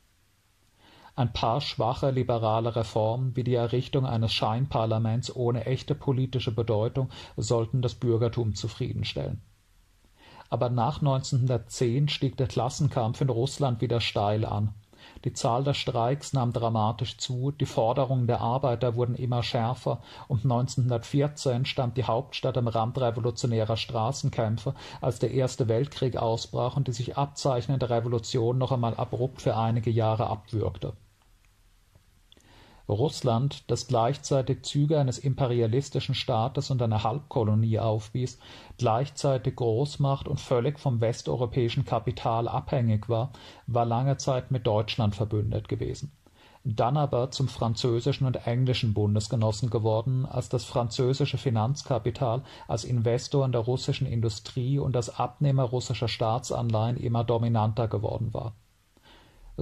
Ein 1.14 1.32
paar 1.34 1.60
schwache 1.60 2.10
liberale 2.10 2.74
Reformen 2.74 3.36
wie 3.36 3.44
die 3.44 3.54
Errichtung 3.54 4.06
eines 4.06 4.32
Scheinparlaments 4.32 5.36
ohne 5.36 5.66
echte 5.66 5.94
politische 5.94 6.52
Bedeutung 6.52 7.10
sollten 7.36 7.82
das 7.82 7.94
Bürgertum 7.94 8.54
zufriedenstellen. 8.54 9.42
Aber 10.48 10.70
nach 10.70 11.00
1910 11.00 12.08
stieg 12.08 12.38
der 12.38 12.46
Klassenkampf 12.46 13.20
in 13.20 13.28
Russland 13.28 13.82
wieder 13.82 14.00
steil 14.00 14.46
an 14.46 14.74
die 15.24 15.32
Zahl 15.32 15.64
der 15.64 15.74
Streiks 15.74 16.32
nahm 16.32 16.52
dramatisch 16.52 17.18
zu, 17.18 17.52
die 17.52 17.66
Forderungen 17.66 18.26
der 18.26 18.40
Arbeiter 18.40 18.96
wurden 18.96 19.14
immer 19.14 19.42
schärfer. 19.42 20.00
Und 20.28 20.44
1914 20.44 21.64
stand 21.64 21.96
die 21.96 22.04
Hauptstadt 22.04 22.58
am 22.58 22.68
Rand 22.68 22.98
revolutionärer 22.98 23.76
Straßenkämpfe, 23.76 24.74
als 25.00 25.18
der 25.18 25.30
Erste 25.30 25.68
Weltkrieg 25.68 26.16
ausbrach 26.16 26.76
und 26.76 26.88
die 26.88 26.92
sich 26.92 27.16
abzeichnende 27.16 27.90
Revolution 27.90 28.58
noch 28.58 28.72
einmal 28.72 28.94
abrupt 28.94 29.42
für 29.42 29.56
einige 29.56 29.90
Jahre 29.90 30.26
abwürgte 30.26 30.92
Russland, 32.88 33.70
das 33.70 33.86
gleichzeitig 33.86 34.62
Züge 34.62 34.98
eines 34.98 35.18
imperialistischen 35.18 36.14
Staates 36.14 36.70
und 36.70 36.82
einer 36.82 37.04
Halbkolonie 37.04 37.78
aufwies, 37.78 38.38
gleichzeitig 38.76 39.56
Großmacht 39.56 40.26
und 40.26 40.40
völlig 40.40 40.80
vom 40.80 41.00
westeuropäischen 41.00 41.84
Kapital 41.84 42.48
abhängig 42.48 43.08
war, 43.08 43.30
war 43.66 43.84
lange 43.84 44.16
Zeit 44.16 44.50
mit 44.50 44.66
Deutschland 44.66 45.14
verbündet 45.14 45.68
gewesen. 45.68 46.12
Dann 46.64 46.96
aber 46.96 47.32
zum 47.32 47.48
französischen 47.48 48.24
und 48.26 48.46
englischen 48.46 48.94
Bundesgenossen 48.94 49.68
geworden, 49.68 50.26
als 50.26 50.48
das 50.48 50.64
französische 50.64 51.36
Finanzkapital 51.36 52.42
als 52.68 52.84
Investor 52.84 53.44
in 53.44 53.52
der 53.52 53.62
russischen 53.62 54.06
Industrie 54.06 54.78
und 54.78 54.94
als 54.94 55.18
Abnehmer 55.18 55.64
russischer 55.64 56.06
Staatsanleihen 56.08 56.96
immer 56.96 57.24
dominanter 57.24 57.88
geworden 57.88 58.32
war 58.32 58.54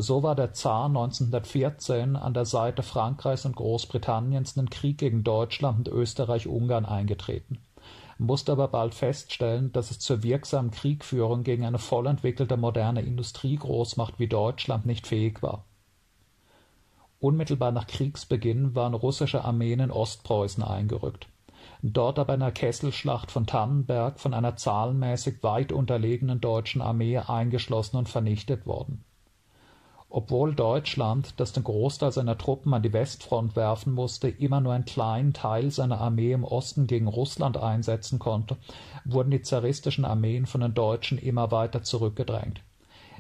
So 0.00 0.22
war 0.22 0.34
der 0.34 0.54
Zar 0.54 0.86
1914 0.86 2.16
an 2.16 2.32
der 2.32 2.46
Seite 2.46 2.82
Frankreichs 2.82 3.44
und 3.44 3.56
Großbritanniens 3.56 4.56
in 4.56 4.64
den 4.64 4.70
Krieg 4.70 4.96
gegen 4.96 5.24
Deutschland 5.24 5.88
und 5.88 5.88
Österreich-Ungarn 5.88 6.86
eingetreten, 6.86 7.58
musste 8.16 8.52
aber 8.52 8.68
bald 8.68 8.94
feststellen, 8.94 9.72
dass 9.72 9.90
es 9.90 9.98
zur 9.98 10.22
wirksamen 10.22 10.70
Kriegführung 10.70 11.42
gegen 11.42 11.66
eine 11.66 11.78
voll 11.78 12.06
entwickelte 12.06 12.56
moderne 12.56 13.02
Industriegroßmacht 13.02 14.18
wie 14.18 14.28
Deutschland 14.28 14.86
nicht 14.86 15.06
fähig 15.06 15.42
war. 15.42 15.64
Unmittelbar 17.18 17.70
nach 17.70 17.86
Kriegsbeginn 17.86 18.74
waren 18.74 18.94
russische 18.94 19.44
Armeen 19.44 19.80
in 19.80 19.90
Ostpreußen 19.90 20.62
eingerückt 20.62 21.28
dort 21.82 22.18
aber 22.18 22.34
in 22.34 22.40
der 22.40 22.52
Kesselschlacht 22.52 23.30
von 23.30 23.46
Tannenberg 23.46 24.20
von 24.20 24.34
einer 24.34 24.56
zahlenmäßig 24.56 25.42
weit 25.42 25.72
unterlegenen 25.72 26.40
deutschen 26.40 26.82
Armee 26.82 27.18
eingeschlossen 27.18 27.96
und 27.96 28.08
vernichtet 28.08 28.66
worden. 28.66 29.04
Obwohl 30.12 30.56
Deutschland, 30.56 31.34
das 31.38 31.52
den 31.52 31.62
Großteil 31.62 32.10
seiner 32.10 32.36
Truppen 32.36 32.74
an 32.74 32.82
die 32.82 32.92
Westfront 32.92 33.54
werfen 33.54 33.94
musste, 33.94 34.28
immer 34.28 34.60
nur 34.60 34.72
einen 34.72 34.84
kleinen 34.84 35.32
Teil 35.32 35.70
seiner 35.70 36.00
Armee 36.00 36.32
im 36.32 36.42
Osten 36.44 36.88
gegen 36.88 37.06
Russland 37.06 37.56
einsetzen 37.56 38.18
konnte, 38.18 38.56
wurden 39.04 39.30
die 39.30 39.42
zaristischen 39.42 40.04
Armeen 40.04 40.46
von 40.46 40.62
den 40.62 40.74
Deutschen 40.74 41.16
immer 41.16 41.52
weiter 41.52 41.84
zurückgedrängt. 41.84 42.60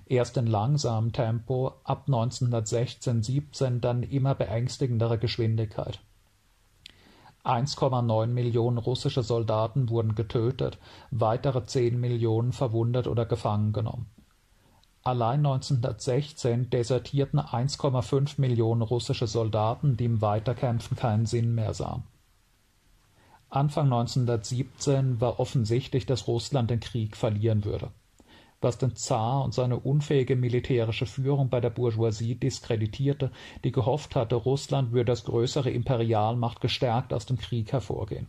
Erst 0.06 0.36
in 0.36 0.48
langsamem 0.48 1.12
Tempo, 1.12 1.74
ab 1.84 2.08
1916/17 2.08 3.80
dann 3.80 4.02
immer 4.02 4.34
beängstigendere 4.34 5.18
Geschwindigkeit 5.18 6.00
1,9 7.44 8.26
Millionen 8.26 8.78
russische 8.78 9.22
Soldaten 9.22 9.88
wurden 9.88 10.14
getötet, 10.14 10.78
weitere 11.10 11.64
10 11.64 11.98
Millionen 11.98 12.52
verwundet 12.52 13.06
oder 13.06 13.24
gefangen 13.24 13.72
genommen. 13.72 14.10
Allein 15.10 15.44
1916 15.44 16.70
desertierten 16.70 17.40
1,5 17.40 18.40
Millionen 18.40 18.82
russische 18.82 19.26
Soldaten, 19.26 19.96
die 19.96 20.04
im 20.04 20.22
Weiterkämpfen 20.22 20.96
keinen 20.96 21.26
Sinn 21.26 21.52
mehr 21.52 21.74
sahen. 21.74 22.04
Anfang 23.48 23.86
1917 23.86 25.20
war 25.20 25.40
offensichtlich, 25.40 26.06
dass 26.06 26.28
Russland 26.28 26.70
den 26.70 26.78
Krieg 26.78 27.16
verlieren 27.16 27.64
würde 27.64 27.90
was 28.62 28.76
den 28.76 28.94
Zar 28.94 29.42
und 29.42 29.54
seine 29.54 29.78
unfähige 29.78 30.36
militärische 30.36 31.06
Führung 31.06 31.48
bei 31.48 31.60
der 31.60 31.70
Bourgeoisie 31.70 32.34
diskreditierte, 32.34 33.30
die 33.64 33.72
gehofft 33.72 34.14
hatte, 34.14 34.34
Russland 34.34 34.92
würde 34.92 35.12
als 35.12 35.24
größere 35.24 35.70
Imperialmacht 35.70 36.60
gestärkt 36.60 37.14
aus 37.14 37.24
dem 37.24 37.38
Krieg 37.38 37.72
hervorgehen. 37.72 38.26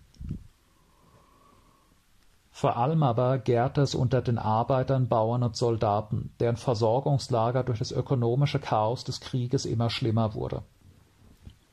Vor 2.52 2.78
allem 2.78 3.02
aber 3.02 3.38
gärte 3.38 3.82
es 3.82 3.96
unter 3.96 4.22
den 4.22 4.38
Arbeitern, 4.38 5.08
Bauern 5.08 5.44
und 5.44 5.56
Soldaten, 5.56 6.34
deren 6.40 6.58
Versorgungslager 6.58 7.64
durch 7.64 7.80
das 7.80 7.92
ökonomische 7.92 8.60
Chaos 8.60 9.04
des 9.04 9.22
Krieges 9.22 9.66
immer 9.66 9.90
schlimmer 9.90 10.36
wurde 10.36 10.64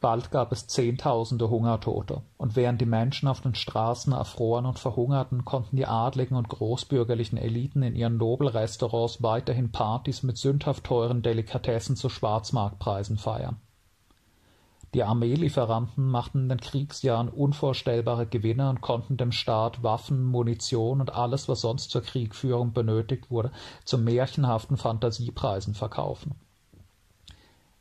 Bald 0.00 0.30
gab 0.30 0.52
es 0.52 0.68
Zehntausende 0.68 1.50
Hungertote, 1.50 2.22
und 2.36 2.54
während 2.54 2.80
die 2.80 2.86
Menschen 2.86 3.26
auf 3.26 3.40
den 3.40 3.56
Straßen 3.56 4.12
erfroren 4.12 4.64
und 4.64 4.78
verhungerten, 4.78 5.44
konnten 5.44 5.74
die 5.74 5.86
adligen 5.86 6.36
und 6.36 6.48
großbürgerlichen 6.48 7.36
Eliten 7.36 7.82
in 7.82 7.96
ihren 7.96 8.16
Nobelrestaurants 8.16 9.24
weiterhin 9.24 9.72
Partys 9.72 10.22
mit 10.22 10.38
sündhaft 10.38 10.84
teuren 10.84 11.22
Delikatessen 11.22 11.96
zu 11.96 12.08
Schwarzmarktpreisen 12.08 13.18
feiern. 13.18 13.56
Die 14.94 15.02
Armeelieferanten 15.02 16.08
machten 16.08 16.44
in 16.44 16.48
den 16.48 16.60
Kriegsjahren 16.60 17.28
unvorstellbare 17.28 18.26
Gewinne 18.26 18.70
und 18.70 18.80
konnten 18.80 19.16
dem 19.16 19.32
Staat 19.32 19.82
Waffen, 19.82 20.24
Munition 20.24 21.00
und 21.00 21.12
alles, 21.12 21.48
was 21.48 21.60
sonst 21.60 21.90
zur 21.90 22.02
Kriegführung 22.02 22.72
benötigt 22.72 23.30
wurde, 23.30 23.52
zu 23.84 23.98
märchenhaften 23.98 24.76
Fantasiepreisen 24.76 25.74
verkaufen 25.74 26.34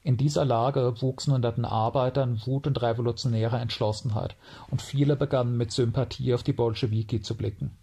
in 0.07 0.15
dieser 0.15 0.45
Lage 0.45 1.01
wuchsen 1.01 1.33
unter 1.33 1.51
den 1.51 1.65
Arbeitern 1.65 2.41
Wut 2.45 2.65
und 2.65 2.81
revolutionäre 2.81 3.57
Entschlossenheit, 3.57 4.37
und 4.71 4.81
viele 4.81 5.17
begannen 5.17 5.57
mit 5.57 5.73
Sympathie 5.73 6.33
auf 6.33 6.43
die 6.43 6.53
Bolschewiki 6.53 7.21
zu 7.21 7.35
blicken. 7.35 7.77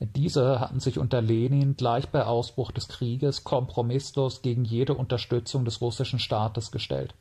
Diese 0.00 0.58
hatten 0.58 0.80
sich 0.80 0.98
unter 0.98 1.22
Lenin 1.22 1.76
gleich 1.76 2.08
bei 2.08 2.24
Ausbruch 2.24 2.72
des 2.72 2.88
Krieges 2.88 3.44
kompromisslos 3.44 4.42
gegen 4.42 4.64
jede 4.64 4.94
Unterstützung 4.94 5.64
des 5.64 5.80
russischen 5.80 6.18
Staates 6.18 6.72
gestellt 6.72 7.14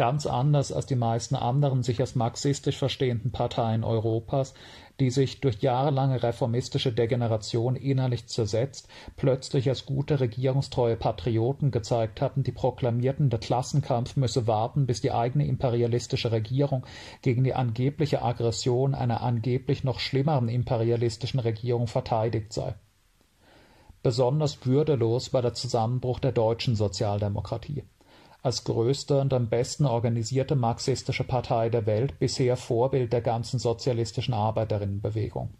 ganz 0.00 0.24
anders 0.24 0.72
als 0.72 0.86
die 0.86 0.96
meisten 0.96 1.36
anderen 1.36 1.82
sich 1.82 2.00
als 2.00 2.14
marxistisch 2.14 2.78
verstehenden 2.78 3.32
Parteien 3.32 3.84
Europas, 3.84 4.54
die 4.98 5.10
sich 5.10 5.42
durch 5.42 5.60
jahrelange 5.60 6.22
reformistische 6.22 6.90
Degeneration 6.90 7.76
innerlich 7.76 8.26
zersetzt, 8.26 8.88
plötzlich 9.16 9.68
als 9.68 9.84
gute 9.84 10.18
regierungstreue 10.18 10.96
Patrioten 10.96 11.70
gezeigt 11.70 12.22
hatten, 12.22 12.42
die 12.42 12.50
proklamierten, 12.50 13.28
der 13.28 13.40
Klassenkampf 13.40 14.16
müsse 14.16 14.46
warten, 14.46 14.86
bis 14.86 15.02
die 15.02 15.12
eigene 15.12 15.46
imperialistische 15.46 16.32
Regierung 16.32 16.86
gegen 17.20 17.44
die 17.44 17.52
angebliche 17.52 18.22
Aggression 18.22 18.94
einer 18.94 19.20
angeblich 19.20 19.84
noch 19.84 20.00
schlimmeren 20.00 20.48
imperialistischen 20.48 21.40
Regierung 21.40 21.88
verteidigt 21.88 22.54
sei. 22.54 22.74
Besonders 24.02 24.64
würdelos 24.64 25.34
war 25.34 25.42
der 25.42 25.52
Zusammenbruch 25.52 26.20
der 26.20 26.32
deutschen 26.32 26.74
Sozialdemokratie 26.74 27.84
als 28.42 28.64
größte 28.64 29.20
und 29.20 29.32
am 29.32 29.48
besten 29.48 29.86
organisierte 29.86 30.56
marxistische 30.56 31.24
Partei 31.24 31.68
der 31.68 31.86
Welt 31.86 32.18
bisher 32.18 32.56
Vorbild 32.56 33.12
der 33.12 33.20
ganzen 33.20 33.58
sozialistischen 33.58 34.34
Arbeiterinnenbewegung. 34.34 35.50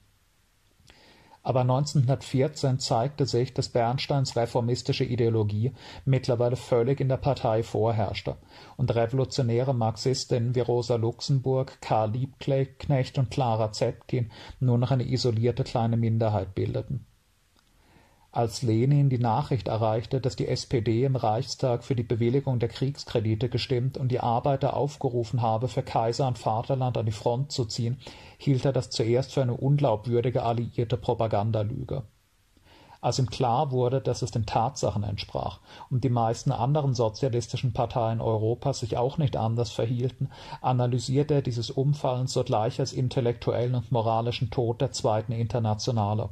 Aber 1.42 1.60
1914 1.60 2.78
zeigte 2.78 3.24
sich, 3.24 3.54
dass 3.54 3.70
Bernsteins 3.70 4.36
reformistische 4.36 5.04
Ideologie 5.04 5.72
mittlerweile 6.04 6.56
völlig 6.56 7.00
in 7.00 7.08
der 7.08 7.16
Partei 7.16 7.62
vorherrschte 7.62 8.36
und 8.76 8.94
revolutionäre 8.94 9.74
Marxistinnen 9.74 10.54
wie 10.54 10.60
Rosa 10.60 10.96
Luxemburg, 10.96 11.80
Karl 11.80 12.10
Liebknecht 12.10 13.16
und 13.16 13.30
Clara 13.30 13.72
Zetkin 13.72 14.30
nur 14.58 14.76
noch 14.76 14.90
eine 14.90 15.08
isolierte 15.08 15.64
kleine 15.64 15.96
Minderheit 15.96 16.54
bildeten 16.54 17.06
als 18.32 18.62
Lenin 18.62 19.10
die 19.10 19.18
Nachricht 19.18 19.66
erreichte, 19.66 20.20
dass 20.20 20.36
die 20.36 20.46
SPD 20.46 21.04
im 21.04 21.16
Reichstag 21.16 21.82
für 21.82 21.96
die 21.96 22.04
Bewilligung 22.04 22.60
der 22.60 22.68
Kriegskredite 22.68 23.48
gestimmt 23.48 23.98
und 23.98 24.08
die 24.08 24.20
Arbeiter 24.20 24.76
aufgerufen 24.76 25.42
habe, 25.42 25.66
für 25.66 25.82
Kaiser 25.82 26.28
und 26.28 26.38
Vaterland 26.38 26.96
an 26.96 27.06
die 27.06 27.12
Front 27.12 27.50
zu 27.50 27.64
ziehen, 27.64 27.98
hielt 28.38 28.64
er 28.64 28.72
das 28.72 28.90
zuerst 28.90 29.32
für 29.32 29.42
eine 29.42 29.56
unglaubwürdige 29.56 30.44
alliierte 30.44 30.96
Propagandalüge. 30.96 32.04
Als 33.00 33.18
ihm 33.18 33.30
klar 33.30 33.72
wurde, 33.72 34.00
dass 34.00 34.22
es 34.22 34.30
den 34.30 34.46
Tatsachen 34.46 35.02
entsprach 35.02 35.58
und 35.90 36.04
die 36.04 36.10
meisten 36.10 36.52
anderen 36.52 36.94
sozialistischen 36.94 37.72
Parteien 37.72 38.20
Europas 38.20 38.80
sich 38.80 38.96
auch 38.96 39.18
nicht 39.18 39.36
anders 39.36 39.72
verhielten, 39.72 40.28
analysierte 40.60 41.34
er 41.34 41.42
dieses 41.42 41.70
Umfallen 41.70 42.28
sogleich 42.28 42.78
als 42.78 42.92
intellektuellen 42.92 43.74
und 43.74 43.90
moralischen 43.90 44.50
Tod 44.50 44.80
der 44.82 44.92
Zweiten 44.92 45.32
Internationale 45.32 46.28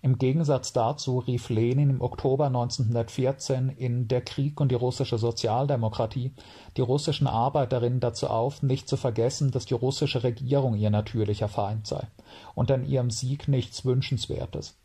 im 0.00 0.16
Gegensatz 0.16 0.72
dazu 0.72 1.18
rief 1.18 1.48
Lenin 1.48 1.90
im 1.90 2.00
Oktober 2.00 2.46
1914 2.46 3.68
in 3.68 4.06
Der 4.06 4.20
Krieg 4.20 4.60
und 4.60 4.70
die 4.70 4.76
russische 4.76 5.18
Sozialdemokratie 5.18 6.32
die 6.76 6.82
russischen 6.82 7.26
Arbeiterinnen 7.26 7.98
dazu 7.98 8.28
auf, 8.28 8.62
nicht 8.62 8.88
zu 8.88 8.96
vergessen, 8.96 9.50
dass 9.50 9.66
die 9.66 9.74
russische 9.74 10.22
Regierung 10.22 10.76
ihr 10.76 10.90
natürlicher 10.90 11.48
Feind 11.48 11.86
sei 11.86 12.06
und 12.54 12.70
an 12.70 12.86
ihrem 12.86 13.10
Sieg 13.10 13.48
nichts 13.48 13.84
Wünschenswertes. 13.84 14.76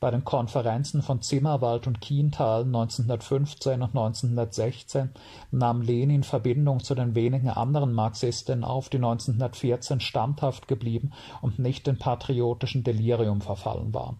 Bei 0.00 0.12
den 0.12 0.24
Konferenzen 0.24 1.02
von 1.02 1.22
Zimmerwald 1.22 1.88
und 1.88 2.00
Kiental 2.00 2.62
1915 2.62 3.82
und 3.82 3.96
1916 3.96 5.10
nahm 5.50 5.82
Lenin 5.82 6.22
Verbindung 6.22 6.84
zu 6.84 6.94
den 6.94 7.16
wenigen 7.16 7.48
anderen 7.48 7.92
Marxistinnen 7.92 8.62
auf, 8.62 8.90
die 8.90 8.98
1914 8.98 9.98
standhaft 9.98 10.68
geblieben 10.68 11.10
und 11.42 11.58
nicht 11.58 11.88
in 11.88 11.98
patriotischen 11.98 12.84
Delirium 12.84 13.40
verfallen 13.40 13.92
waren. 13.92 14.18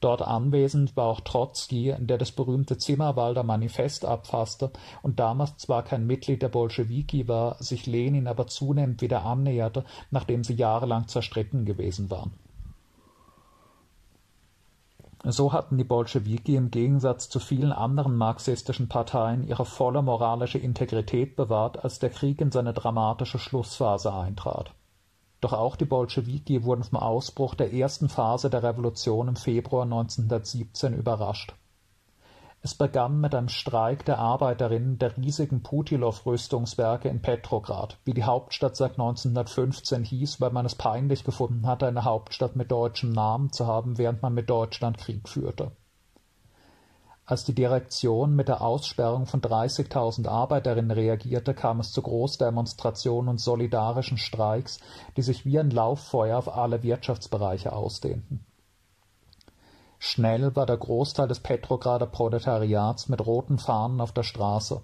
Dort 0.00 0.22
anwesend 0.22 0.96
war 0.96 1.04
auch 1.04 1.20
Trotzki, 1.20 1.94
der 1.98 2.16
das 2.16 2.32
berühmte 2.32 2.78
Zimmerwalder 2.78 3.42
Manifest 3.42 4.06
abfasste 4.06 4.70
und 5.02 5.20
damals 5.20 5.58
zwar 5.58 5.82
kein 5.82 6.06
Mitglied 6.06 6.40
der 6.40 6.48
Bolschewiki 6.48 7.28
war, 7.28 7.62
sich 7.62 7.84
Lenin 7.84 8.26
aber 8.26 8.46
zunehmend 8.46 9.02
wieder 9.02 9.22
annäherte, 9.26 9.84
nachdem 10.10 10.44
sie 10.44 10.54
jahrelang 10.54 11.08
zerstritten 11.08 11.66
gewesen 11.66 12.10
waren 12.10 12.32
so 15.32 15.52
hatten 15.52 15.76
die 15.76 15.84
Bolschewiki 15.84 16.56
im 16.56 16.70
Gegensatz 16.70 17.28
zu 17.28 17.40
vielen 17.40 17.72
anderen 17.72 18.16
marxistischen 18.16 18.88
Parteien 18.88 19.46
ihre 19.46 19.64
volle 19.64 20.02
moralische 20.02 20.58
Integrität 20.58 21.36
bewahrt, 21.36 21.82
als 21.82 21.98
der 21.98 22.10
Krieg 22.10 22.40
in 22.40 22.52
seine 22.52 22.72
dramatische 22.72 23.38
Schlussphase 23.38 24.12
eintrat. 24.12 24.72
Doch 25.40 25.52
auch 25.52 25.76
die 25.76 25.84
Bolschewiki 25.84 26.64
wurden 26.64 26.84
vom 26.84 26.98
Ausbruch 26.98 27.54
der 27.54 27.72
ersten 27.72 28.08
Phase 28.08 28.50
der 28.50 28.62
Revolution 28.62 29.28
im 29.28 29.36
Februar 29.36 29.82
1917 29.82 30.94
überrascht 30.94 31.54
es 32.62 32.74
begann 32.74 33.20
mit 33.20 33.34
einem 33.34 33.48
Streik 33.48 34.04
der 34.04 34.18
Arbeiterinnen 34.18 34.98
der 34.98 35.16
riesigen 35.16 35.62
Putilow-Rüstungswerke 35.62 37.08
in 37.08 37.22
Petrograd, 37.22 37.98
wie 38.04 38.14
die 38.14 38.24
Hauptstadt 38.24 38.76
seit 38.76 38.92
1915 38.92 40.02
hieß, 40.02 40.40
weil 40.40 40.50
man 40.50 40.66
es 40.66 40.74
peinlich 40.74 41.22
gefunden 41.22 41.66
hatte, 41.66 41.86
eine 41.86 42.04
Hauptstadt 42.04 42.56
mit 42.56 42.70
deutschem 42.72 43.12
Namen 43.12 43.52
zu 43.52 43.66
haben, 43.66 43.98
während 43.98 44.22
man 44.22 44.34
mit 44.34 44.50
Deutschland 44.50 44.98
Krieg 44.98 45.28
führte. 45.28 45.72
Als 47.28 47.44
die 47.44 47.54
Direktion 47.54 48.36
mit 48.36 48.46
der 48.46 48.60
Aussperrung 48.60 49.26
von 49.26 49.40
30.000 49.40 50.28
Arbeiterinnen 50.28 50.92
reagierte, 50.92 51.54
kam 51.54 51.80
es 51.80 51.90
zu 51.90 52.00
Großdemonstrationen 52.00 53.28
und 53.28 53.40
solidarischen 53.40 54.16
Streiks, 54.16 54.78
die 55.16 55.22
sich 55.22 55.44
wie 55.44 55.58
ein 55.58 55.70
Lauffeuer 55.70 56.38
auf 56.38 56.48
alle 56.48 56.84
Wirtschaftsbereiche 56.84 57.72
ausdehnten. 57.72 58.46
Schnell 59.98 60.54
war 60.54 60.66
der 60.66 60.76
Großteil 60.76 61.28
des 61.28 61.40
Petrograder 61.40 62.06
Proletariats 62.06 63.08
mit 63.08 63.24
roten 63.24 63.58
Fahnen 63.58 64.00
auf 64.00 64.12
der 64.12 64.22
Straße. 64.24 64.82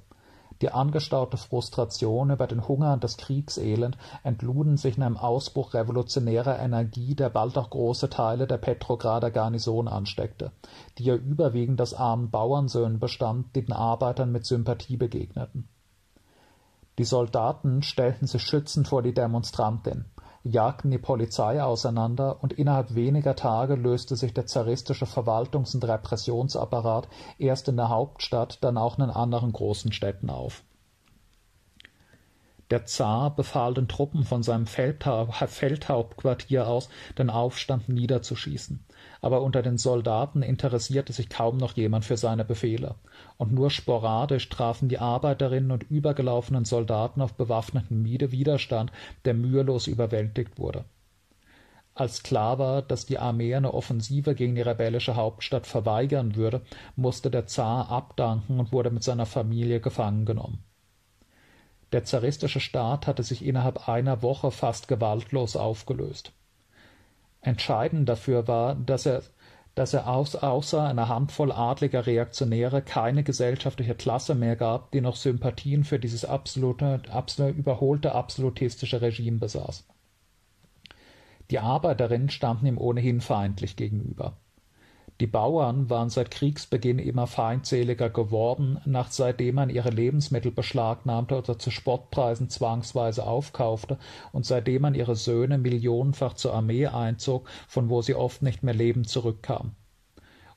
Die 0.62 0.70
angestaute 0.70 1.36
Frustration 1.36 2.30
über 2.30 2.46
den 2.46 2.68
Hunger 2.68 2.92
und 2.92 3.02
das 3.02 3.16
Kriegselend 3.16 3.98
entluden 4.22 4.76
sich 4.76 4.96
in 4.96 5.02
einem 5.02 5.16
Ausbruch 5.16 5.74
revolutionärer 5.74 6.60
Energie, 6.60 7.16
der 7.16 7.30
bald 7.30 7.58
auch 7.58 7.68
große 7.68 8.08
Teile 8.08 8.46
der 8.46 8.58
Petrograder 8.58 9.32
Garnison 9.32 9.88
ansteckte, 9.88 10.52
die 10.98 11.04
ja 11.04 11.16
überwiegend 11.16 11.80
aus 11.80 11.94
armen 11.94 12.30
Bauernsöhnen 12.30 13.00
bestand, 13.00 13.56
die 13.56 13.64
den 13.64 13.72
Arbeitern 13.72 14.30
mit 14.30 14.46
Sympathie 14.46 14.96
begegneten. 14.96 15.68
Die 16.98 17.04
Soldaten 17.04 17.82
stellten 17.82 18.28
sich 18.28 18.42
schützend 18.42 18.86
vor 18.86 19.02
die 19.02 19.14
Demonstrantin 19.14 20.04
jagten 20.44 20.90
die 20.90 20.98
Polizei 20.98 21.62
auseinander 21.62 22.42
und 22.42 22.52
innerhalb 22.52 22.94
weniger 22.94 23.36
Tage 23.36 23.74
löste 23.74 24.16
sich 24.16 24.34
der 24.34 24.46
zaristische 24.46 25.06
Verwaltungs- 25.06 25.74
und 25.74 25.84
Repressionsapparat 25.84 27.08
erst 27.38 27.68
in 27.68 27.76
der 27.76 27.88
Hauptstadt, 27.88 28.58
dann 28.62 28.76
auch 28.76 28.98
in 28.98 29.04
anderen 29.04 29.52
großen 29.52 29.92
Städten 29.92 30.30
auf. 30.30 30.64
Der 32.70 32.86
Zar 32.86 33.36
befahl 33.36 33.74
den 33.74 33.86
Truppen 33.86 34.24
von 34.24 34.42
seinem 34.42 34.66
Feldhauptquartier 34.66 36.66
aus, 36.66 36.88
den 37.18 37.28
Aufstand 37.28 37.88
niederzuschießen 37.88 38.82
aber 39.20 39.42
unter 39.42 39.62
den 39.62 39.78
Soldaten 39.78 40.42
interessierte 40.42 41.12
sich 41.12 41.28
kaum 41.28 41.56
noch 41.56 41.76
jemand 41.76 42.04
für 42.04 42.16
seine 42.16 42.44
Befehle, 42.44 42.96
und 43.36 43.52
nur 43.52 43.70
sporadisch 43.70 44.48
trafen 44.48 44.88
die 44.88 44.98
Arbeiterinnen 44.98 45.70
und 45.70 45.90
übergelaufenen 45.90 46.64
Soldaten 46.64 47.20
auf 47.20 47.34
bewaffneten 47.34 48.04
Widerstand, 48.04 48.92
der 49.24 49.34
mühelos 49.34 49.86
überwältigt 49.86 50.58
wurde. 50.58 50.84
Als 51.94 52.22
klar 52.22 52.58
war, 52.58 52.82
dass 52.82 53.04
die 53.04 53.18
Armee 53.18 53.54
eine 53.54 53.74
Offensive 53.74 54.34
gegen 54.34 54.54
die 54.54 54.62
rebellische 54.62 55.14
Hauptstadt 55.14 55.66
verweigern 55.66 56.36
würde, 56.36 56.62
musste 56.96 57.30
der 57.30 57.46
Zar 57.46 57.90
abdanken 57.90 58.58
und 58.58 58.72
wurde 58.72 58.90
mit 58.90 59.04
seiner 59.04 59.26
Familie 59.26 59.80
gefangen 59.80 60.24
genommen. 60.24 60.64
Der 61.92 62.04
zaristische 62.04 62.60
Staat 62.60 63.06
hatte 63.06 63.22
sich 63.22 63.44
innerhalb 63.44 63.88
einer 63.88 64.22
Woche 64.22 64.50
fast 64.50 64.88
gewaltlos 64.88 65.56
aufgelöst. 65.56 66.32
Entscheidend 67.42 68.08
dafür 68.08 68.48
war, 68.48 68.74
dass 68.74 69.06
er 69.06 69.22
dass 69.74 69.94
er 69.94 70.06
außer 70.06 70.82
einer 70.82 71.08
Handvoll 71.08 71.50
adliger 71.50 72.06
Reaktionäre 72.06 72.82
keine 72.82 73.22
gesellschaftliche 73.22 73.94
Klasse 73.94 74.34
mehr 74.34 74.54
gab, 74.54 74.90
die 74.90 75.00
noch 75.00 75.16
Sympathien 75.16 75.84
für 75.84 75.98
dieses 75.98 76.26
absolute, 76.26 77.00
absolute 77.10 77.58
überholte 77.58 78.14
absolutistische 78.14 79.00
Regime 79.00 79.38
besaß. 79.38 79.88
Die 81.50 81.58
Arbeiterinnen 81.58 82.28
standen 82.28 82.66
ihm 82.66 82.78
ohnehin 82.78 83.22
feindlich 83.22 83.76
gegenüber. 83.76 84.36
Die 85.22 85.28
Bauern 85.28 85.88
waren 85.88 86.10
seit 86.10 86.32
Kriegsbeginn 86.32 86.98
immer 86.98 87.28
feindseliger 87.28 88.10
geworden, 88.10 88.80
nach 88.84 89.12
seitdem 89.12 89.54
man 89.54 89.70
ihre 89.70 89.90
Lebensmittel 89.90 90.50
beschlagnahmte 90.50 91.38
oder 91.38 91.60
zu 91.60 91.70
Spottpreisen 91.70 92.50
zwangsweise 92.50 93.24
aufkaufte 93.24 94.00
und 94.32 94.44
seitdem 94.44 94.82
man 94.82 94.96
ihre 94.96 95.14
Söhne 95.14 95.58
millionenfach 95.58 96.32
zur 96.32 96.54
Armee 96.54 96.88
einzog, 96.88 97.48
von 97.68 97.88
wo 97.88 98.02
sie 98.02 98.16
oft 98.16 98.42
nicht 98.42 98.64
mehr 98.64 98.74
lebend 98.74 99.08
zurückkamen. 99.08 99.76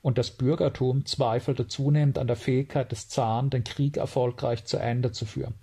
Und 0.02 0.18
das 0.18 0.32
Bürgertum 0.32 1.06
zweifelte 1.06 1.68
zunehmend 1.68 2.18
an 2.18 2.26
der 2.26 2.36
Fähigkeit 2.36 2.92
des 2.92 3.08
Zaren, 3.08 3.52
den 3.52 3.64
Krieg 3.64 3.98
erfolgreich 3.98 4.66
zu 4.66 4.78
Ende 4.78 5.12
zu 5.12 5.28
führen. 5.28 5.54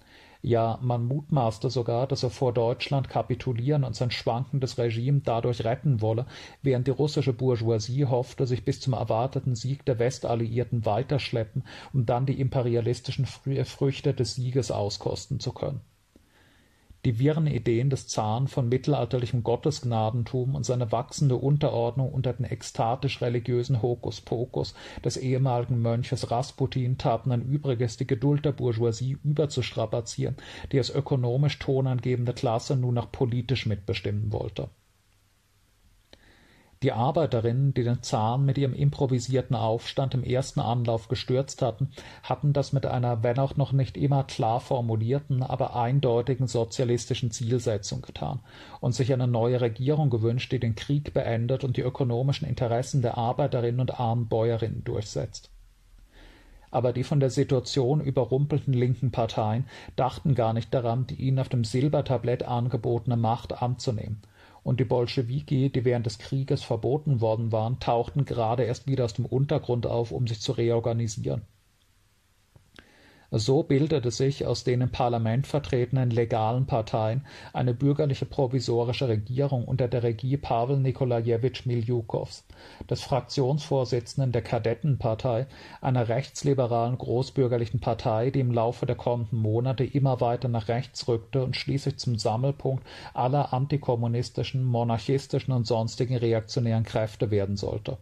Ja, 0.45 0.81
man 0.83 1.07
mutmaßte 1.07 1.71
sogar, 1.71 2.09
dass 2.09 2.25
er 2.25 2.31
vor 2.31 2.53
Deutschland 2.53 3.09
kapitulieren 3.09 3.85
und 3.85 3.95
sein 3.95 4.11
schwankendes 4.11 4.77
Regime 4.77 5.21
dadurch 5.25 5.65
retten 5.65 6.01
wolle, 6.01 6.27
während 6.63 6.89
die 6.89 6.91
russische 6.91 7.33
Bourgeoisie 7.33 8.07
hoffte, 8.07 8.47
sich 8.49 8.65
bis 8.65 8.81
zum 8.81 8.93
erwarteten 8.93 9.55
Sieg 9.55 9.85
der 9.87 10.01
Westalliierten 10.01 10.85
weiterschleppen, 10.85 11.65
um 11.93 12.07
dann 12.07 12.27
die 12.27 12.41
imperialistischen 12.41 13.27
Früchte 13.27 14.15
des 14.15 14.35
Sieges 14.35 14.73
auskosten 14.73 15.39
zu 15.39 15.53
können 15.53 15.81
die 17.05 17.19
wirren 17.19 17.49
Ideen 17.49 17.91
des 17.91 18.07
Zaren 18.07 18.47
von 18.47 18.69
mittelalterlichem 18.69 19.43
Gottesgnadentum 19.43 20.55
und 20.55 20.65
seine 20.65 20.93
wachsende 20.93 21.37
Unterordnung 21.37 22.13
unter 22.13 22.33
den 22.33 22.45
ekstatisch-religiösen 22.45 23.83
Hokuspokus 23.83 24.75
des 25.05 25.17
ehemaligen 25.17 25.83
Mönches 25.83 26.31
Rasputin 26.31 26.99
taten 26.99 27.33
ein 27.33 27.43
Übriges, 27.43 27.97
die 27.97 28.07
Geduld 28.07 28.45
der 28.45 28.53
Bourgeoisie 28.53 29.19
überzustrapazieren, 29.25 30.37
die 30.71 30.79
als 30.79 30.91
ökonomisch 30.91 31.59
tonangebende 31.59 32.35
Klasse 32.35 32.77
nun 32.77 32.99
auch 32.99 33.11
politisch 33.11 33.67
mitbestimmen 33.67 34.33
wollte 34.33 34.69
die 36.83 36.93
Arbeiterinnen, 36.93 37.75
die 37.75 37.85
den 37.85 38.03
Zaren 38.03 38.45
mit 38.45 38.59
ihrem 38.59 38.75
improvisierten 38.75 39.55
Aufstand 39.55 40.15
im 40.15 40.25
ersten 40.25 40.61
Anlauf 40.61 41.09
gestürzt 41.09 41.63
hatten, 41.63 41.91
hatten 42.23 42.53
das 42.53 42.73
mit 42.73 42.87
einer, 42.87 43.23
wenn 43.23 43.39
auch 43.39 43.57
noch 43.57 43.73
nicht 43.73 43.97
immer 43.97 44.25
klar 44.25 44.61
formulierten, 44.61 45.43
aber 45.43 45.77
eindeutigen 45.77 46.49
sozialistischen 46.49 47.31
Zielsetzung 47.31 48.03
getan 48.03 48.41
und 48.81 48.95
sich 48.95 49.13
eine 49.13 49.29
neue 49.29 49.61
Regierung 49.61 50.11
gewünscht, 50.11 50.51
die 50.51 50.61
den 50.61 50.75
Krieg 50.75 51.15
beendet 51.15 51.63
und 51.63 51.77
die 51.77 51.83
ökonomischen 51.83 52.49
Interessen 52.49 53.03
der 53.03 53.17
Arbeiterinnen 53.17 53.81
und 53.81 54.01
armen 54.01 54.27
Bäuerinnen 54.27 54.83
durchsetzt. 54.83 55.51
Aber 56.73 56.93
die 56.93 57.05
von 57.05 57.21
der 57.21 57.31
Situation 57.31 58.01
überrumpelten 58.01 58.73
linken 58.73 59.13
Parteien 59.13 59.67
dachten 59.95 60.35
gar 60.35 60.55
nicht 60.55 60.73
daran, 60.73 61.07
die 61.07 61.17
ihnen 61.17 61.39
auf 61.39 61.51
dem 61.51 61.65
Silbertablett 61.65 62.45
angebotene 62.45 63.19
Macht 63.19 63.63
anzunehmen 63.63 64.23
und 64.63 64.81
die 64.81 64.85
Bolschewiki, 64.85 65.71
die 65.71 65.85
während 65.85 66.07
des 66.07 66.19
Krieges 66.19 66.63
verboten 66.63 67.21
worden 67.21 67.53
waren, 67.53 67.81
tauchten 67.81 68.25
gerade 68.25 68.65
erst 68.65 68.87
wieder 68.87 69.05
aus 69.05 69.15
dem 69.15 69.27
Untergrund 69.27 69.87
auf, 69.87 70.13
um 70.13 70.27
sich 70.27 70.41
zu 70.41 70.53
reorganisieren 70.53 71.43
so 73.39 73.63
bildete 73.63 74.11
sich 74.11 74.45
aus 74.47 74.63
den 74.63 74.83
im 74.83 74.91
Parlament 74.91 75.47
vertretenen 75.47 76.11
legalen 76.11 76.67
Parteien 76.67 77.25
eine 77.55 77.73
bürgerliche 77.73 78.27
provisorische 78.27 79.09
Regierung 79.09 79.65
unter 79.65 79.89
der 79.89 80.03
Regie 80.03 80.37
Pawel 80.37 80.77
Nikolajewitsch 80.79 81.65
Miljukows, 81.65 82.45
des 82.91 83.01
Fraktionsvorsitzenden 83.01 84.33
der 84.33 84.43
Kadettenpartei, 84.43 85.47
einer 85.81 86.09
rechtsliberalen 86.09 86.99
großbürgerlichen 86.99 87.81
Partei, 87.81 88.31
die 88.31 88.41
im 88.41 88.53
Laufe 88.53 88.85
der 88.85 88.97
kommenden 88.97 89.39
Monate 89.39 89.85
immer 89.85 90.21
weiter 90.21 90.49
nach 90.49 90.69
rechts 90.69 91.09
rückte 91.09 91.43
und 91.43 91.57
schließlich 91.57 91.97
zum 91.97 92.19
Sammelpunkt 92.19 92.87
aller 93.15 93.55
antikommunistischen, 93.55 94.63
monarchistischen 94.63 95.55
und 95.55 95.67
sonstigen 95.67 96.17
reaktionären 96.17 96.85
Kräfte 96.85 97.31
werden 97.31 97.57
sollte 97.57 97.97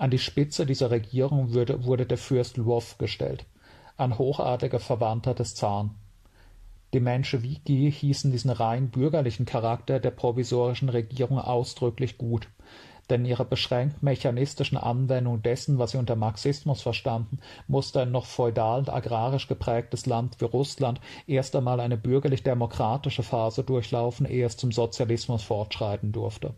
an 0.00 0.10
die 0.10 0.18
Spitze 0.18 0.64
dieser 0.64 0.90
Regierung 0.90 1.52
wurde 1.52 2.06
der 2.06 2.16
Fürst 2.16 2.56
Lwow 2.56 2.96
gestellt, 2.96 3.44
ein 3.98 4.16
hochadliger 4.16 4.80
Verwandter 4.80 5.34
des 5.34 5.54
Zaren. 5.54 5.90
Die 6.94 7.00
Menschewiki 7.00 7.92
hießen 7.92 8.32
diesen 8.32 8.50
rein 8.50 8.88
bürgerlichen 8.88 9.44
Charakter 9.44 10.00
der 10.00 10.10
provisorischen 10.10 10.88
Regierung 10.88 11.38
ausdrücklich 11.38 12.16
gut, 12.16 12.48
denn 13.10 13.26
ihre 13.26 13.44
beschränkt 13.44 14.02
mechanistischen 14.02 14.78
Anwendung 14.78 15.42
dessen, 15.42 15.78
was 15.78 15.90
sie 15.90 15.98
unter 15.98 16.16
Marxismus 16.16 16.80
verstanden, 16.80 17.38
musste 17.68 18.00
ein 18.00 18.10
noch 18.10 18.24
feudal 18.24 18.78
und 18.78 18.88
agrarisch 18.88 19.48
geprägtes 19.48 20.06
Land 20.06 20.40
wie 20.40 20.46
Russland 20.46 20.98
erst 21.26 21.54
einmal 21.54 21.78
eine 21.78 21.98
bürgerlich-demokratische 21.98 23.22
Phase 23.22 23.64
durchlaufen, 23.64 24.24
ehe 24.24 24.46
es 24.46 24.56
zum 24.56 24.72
Sozialismus 24.72 25.42
fortschreiten 25.42 26.10
durfte 26.10 26.54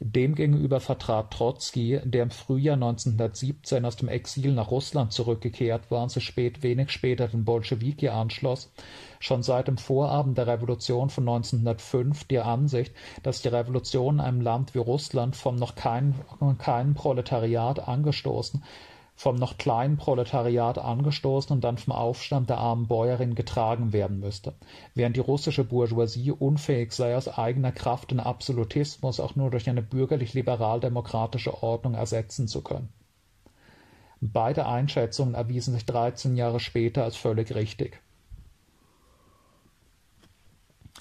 Demgegenüber 0.00 0.78
vertrat 0.78 1.32
Trotzki, 1.32 2.00
der 2.04 2.22
im 2.22 2.30
Frühjahr 2.30 2.74
1917 2.74 3.84
aus 3.84 3.96
dem 3.96 4.08
Exil 4.08 4.52
nach 4.52 4.70
Russland 4.70 5.12
zurückgekehrt 5.12 5.90
war 5.90 6.04
und 6.04 6.12
sich 6.12 6.24
spät, 6.24 6.62
wenig 6.62 6.90
später 6.90 7.26
den 7.26 7.44
Bolschewiki 7.44 8.08
anschloss, 8.08 8.70
schon 9.18 9.42
seit 9.42 9.66
dem 9.66 9.76
Vorabend 9.76 10.38
der 10.38 10.46
Revolution 10.46 11.10
von 11.10 11.28
1905 11.28 12.24
die 12.24 12.38
Ansicht, 12.38 12.94
dass 13.24 13.42
die 13.42 13.48
Revolution 13.48 14.16
in 14.16 14.20
einem 14.20 14.40
Land 14.40 14.76
wie 14.76 14.78
Russland 14.78 15.34
vom 15.34 15.56
noch 15.56 15.74
kein, 15.74 16.14
keinem 16.58 16.94
Proletariat 16.94 17.88
angestoßen 17.88 18.62
vom 19.18 19.34
noch 19.34 19.58
kleinen 19.58 19.96
Proletariat 19.96 20.78
angestoßen 20.78 21.52
und 21.52 21.64
dann 21.64 21.76
vom 21.76 21.92
Aufstand 21.92 22.50
der 22.50 22.58
armen 22.58 22.86
Bäuerin 22.86 23.34
getragen 23.34 23.92
werden 23.92 24.20
müsste, 24.20 24.54
während 24.94 25.16
die 25.16 25.20
russische 25.20 25.64
Bourgeoisie 25.64 26.30
unfähig 26.30 26.92
sei, 26.92 27.16
aus 27.16 27.26
eigener 27.26 27.72
Kraft 27.72 28.12
den 28.12 28.20
Absolutismus 28.20 29.18
auch 29.18 29.34
nur 29.34 29.50
durch 29.50 29.68
eine 29.68 29.82
bürgerlich-liberal-demokratische 29.82 31.64
Ordnung 31.64 31.94
ersetzen 31.94 32.46
zu 32.46 32.62
können. 32.62 32.92
Beide 34.20 34.66
Einschätzungen 34.66 35.34
erwiesen 35.34 35.74
sich 35.74 35.84
13 35.84 36.36
Jahre 36.36 36.60
später 36.60 37.02
als 37.02 37.16
völlig 37.16 37.52
richtig 37.56 38.00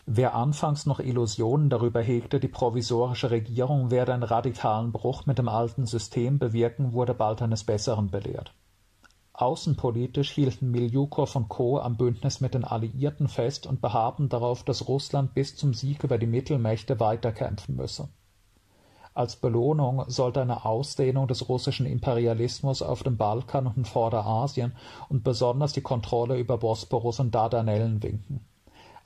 Wer 0.10 0.36
anfangs 0.36 0.86
noch 0.86 1.02
Illusionen 1.02 1.70
darüber 1.70 2.02
hegte, 2.02 2.40
die 2.40 2.48
provisorische 2.48 3.30
Regierung 3.30 3.92
werde 3.92 4.14
einen 4.14 4.24
radikalen 4.24 4.94
Bruch 4.94 5.26
mit 5.26 5.38
dem 5.38 5.50
alten 5.50 5.86
System 5.86 6.40
bewirken, 6.40 6.94
wurde 6.94 7.14
bald 7.14 7.42
eines 7.42 7.66
Besseren 7.66 8.10
belehrt. 8.10 8.54
Außenpolitisch 9.34 10.32
hielten 10.32 10.72
Miljukow 10.72 11.36
und 11.36 11.50
Co. 11.50 11.80
am 11.80 11.98
Bündnis 11.98 12.40
mit 12.40 12.54
den 12.54 12.64
Alliierten 12.64 13.28
fest 13.28 13.68
und 13.68 13.82
beharrten 13.82 14.30
darauf, 14.30 14.64
dass 14.64 14.88
Russland 14.88 15.34
bis 15.34 15.58
zum 15.58 15.74
Sieg 15.74 16.06
über 16.06 16.18
die 16.18 16.26
Mittelmächte 16.26 17.02
weiterkämpfen 17.02 17.76
müsse. 17.76 18.08
Als 19.14 19.36
Belohnung 19.36 20.06
sollte 20.08 20.42
eine 20.42 20.64
Ausdehnung 20.64 21.28
des 21.28 21.50
russischen 21.50 21.86
Imperialismus 21.86 22.82
auf 22.82 23.04
dem 23.04 23.18
Balkan 23.18 23.68
und 23.68 23.76
in 23.76 23.84
Vorderasien 23.84 24.72
und 25.10 25.26
besonders 25.26 25.74
die 25.74 25.82
Kontrolle 25.82 26.40
über 26.40 26.58
Bosporus 26.58 27.20
und 27.20 27.36
Dardanellen 27.36 28.02
winken 28.02 28.46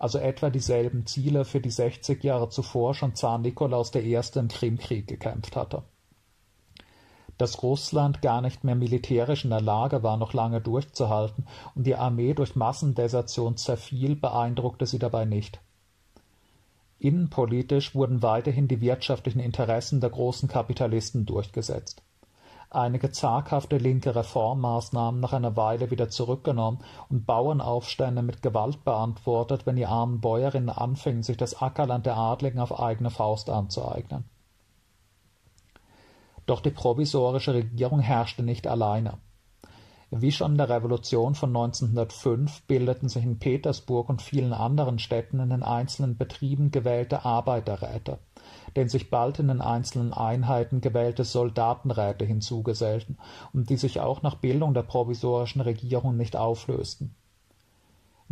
also 0.02 0.18
etwa 0.18 0.50
dieselben 0.50 1.06
Ziele, 1.06 1.46
für 1.46 1.62
die 1.62 1.70
60 1.70 2.24
Jahre 2.24 2.50
zuvor 2.50 2.96
schon 2.96 3.14
Zar 3.14 3.38
Nikolaus 3.38 3.94
I. 3.94 4.20
im 4.36 4.48
Krimkrieg 4.48 5.08
gekämpft 5.08 5.56
hatte. 5.56 5.84
Dass 7.38 7.62
Russland 7.62 8.24
gar 8.24 8.42
nicht 8.42 8.64
mehr 8.64 8.74
militärisch 8.74 9.44
in 9.44 9.52
der 9.52 9.62
Lage 9.62 10.02
war, 10.02 10.18
noch 10.18 10.34
lange 10.34 10.60
durchzuhalten 10.60 11.46
und 11.76 11.86
die 11.86 11.96
Armee 11.96 12.34
durch 12.34 12.56
Massendesertion 12.56 13.58
zerfiel, 13.58 14.16
beeindruckte 14.16 14.88
sie 14.88 14.98
dabei 14.98 15.26
nicht. 15.26 15.60
Innenpolitisch 16.98 17.94
wurden 17.94 18.24
weiterhin 18.24 18.68
die 18.68 18.82
wirtschaftlichen 18.82 19.40
Interessen 19.40 20.02
der 20.02 20.10
großen 20.10 20.50
Kapitalisten 20.50 21.28
durchgesetzt 21.28 22.02
einige 22.72 23.12
zaghafte 23.12 23.78
linke 23.78 24.16
Reformmaßnahmen 24.16 25.20
nach 25.20 25.34
einer 25.34 25.56
Weile 25.58 25.92
wieder 25.92 26.10
zurückgenommen 26.10 26.80
und 27.10 27.26
Bauernaufstände 27.26 28.22
mit 28.22 28.42
Gewalt 28.42 28.84
beantwortet, 28.84 29.66
wenn 29.66 29.76
die 29.76 29.86
armen 29.86 30.22
Bäuerinnen 30.22 30.70
anfingen, 30.70 31.24
sich 31.24 31.38
das 31.38 31.62
Ackerland 31.62 32.06
der 32.06 32.18
Adligen 32.18 32.60
auf 32.60 32.80
eigene 32.80 33.10
Faust 33.10 33.50
anzueignen. 33.50 34.26
Doch 36.46 36.62
die 36.62 36.72
provisorische 36.72 37.54
Regierung 37.54 38.00
herrschte 38.00 38.44
nicht 38.44 38.68
alleine. 38.68 39.20
Wie 40.10 40.32
schon 40.32 40.54
in 40.54 40.58
der 40.58 40.70
Revolution 40.70 41.36
von 41.36 41.50
1905 41.50 42.64
bildeten 42.64 43.08
sich 43.08 43.24
in 43.24 43.40
Petersburg 43.40 44.10
und 44.10 44.22
vielen 44.22 44.52
anderen 44.52 45.00
Städten 45.00 45.40
in 45.40 45.50
den 45.50 45.64
einzelnen 45.64 46.18
Betrieben 46.18 46.72
gewählte 46.72 47.24
Arbeiterräte 47.24 48.20
denen 48.76 48.90
sich 48.90 49.10
bald 49.10 49.40
in 49.40 49.48
den 49.48 49.62
einzelnen 49.62 50.14
Einheiten 50.14 50.82
gewählte 50.82 51.24
Soldatenräte 51.24 52.26
hinzugesellten 52.26 53.18
und 53.54 53.70
die 53.70 53.78
sich 53.78 54.00
auch 54.00 54.22
nach 54.22 54.36
Bildung 54.36 54.74
der 54.74 54.84
provisorischen 54.84 55.62
Regierung 55.62 56.18
nicht 56.18 56.36
auflösten. 56.36 57.16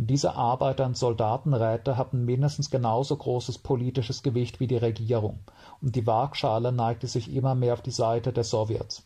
Diese 0.02 0.34
Arbeiter- 0.34 0.86
und 0.86 0.96
Soldatenräte 0.96 1.98
hatten 1.98 2.24
mindestens 2.24 2.70
genauso 2.70 3.16
großes 3.16 3.58
politisches 3.58 4.22
Gewicht 4.22 4.58
wie 4.58 4.66
die 4.66 4.78
Regierung, 4.78 5.40
und 5.82 5.94
die 5.94 6.06
Waagschale 6.06 6.72
neigte 6.72 7.06
sich 7.06 7.30
immer 7.34 7.54
mehr 7.54 7.74
auf 7.74 7.82
die 7.82 7.90
Seite 7.90 8.32
der 8.32 8.44
Sowjets. 8.44 9.02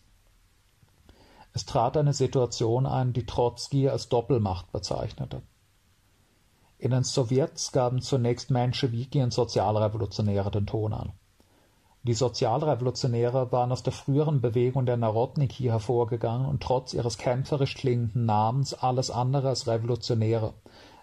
Es 1.53 1.65
trat 1.67 1.97
eine 1.97 2.13
Situation 2.13 2.87
ein, 2.87 3.13
die 3.13 3.27
Trotzki 3.27 3.89
als 3.89 4.09
Doppelmacht 4.09 4.71
bezeichnete. 4.71 5.43
In 6.79 6.93
den 6.93 7.03
Sowjets 7.03 7.73
gaben 7.73 8.01
zunächst 8.01 8.51
Menschewiki 8.51 9.23
und 9.23 9.33
Sozialrevolutionäre 9.33 10.51
den 10.51 10.67
Ton 10.67 10.93
an. 10.93 11.13
Die 12.07 12.13
Sozialrevolutionäre 12.13 13.51
waren 13.51 13.73
aus 13.73 13.83
der 13.83 13.95
früheren 13.95 14.43
Bewegung 14.43 14.85
der 14.85 14.99
Narodniki 14.99 15.65
hervorgegangen 15.65 16.47
und 16.47 16.63
trotz 16.63 16.93
ihres 16.93 17.17
kämpferisch 17.17 17.75
klingenden 17.77 18.27
Namens 18.27 18.75
alles 18.75 19.11
andere 19.11 19.49
als 19.49 19.67
Revolutionäre, 19.67 20.53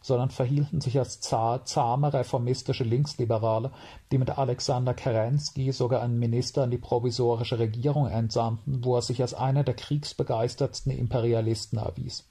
sondern 0.04 0.30
verhielten 0.30 0.80
sich 0.80 1.00
als 1.00 1.20
zahme 1.20 2.14
reformistische 2.14 2.84
Linksliberale, 2.84 3.72
die 4.12 4.20
mit 4.20 4.38
Alexander 4.38 4.94
Kerensky 4.94 5.72
sogar 5.72 6.04
einen 6.04 6.20
Minister 6.20 6.62
an 6.62 6.72
die 6.72 6.78
provisorische 6.78 7.58
Regierung 7.58 8.06
entsandten, 8.06 8.86
wo 8.86 8.96
er 8.96 9.02
sich 9.02 9.24
als 9.24 9.34
einer 9.34 9.64
der 9.64 9.74
kriegsbegeistertsten 9.74 10.92
Imperialisten 10.92 11.80
erwies 11.80 12.31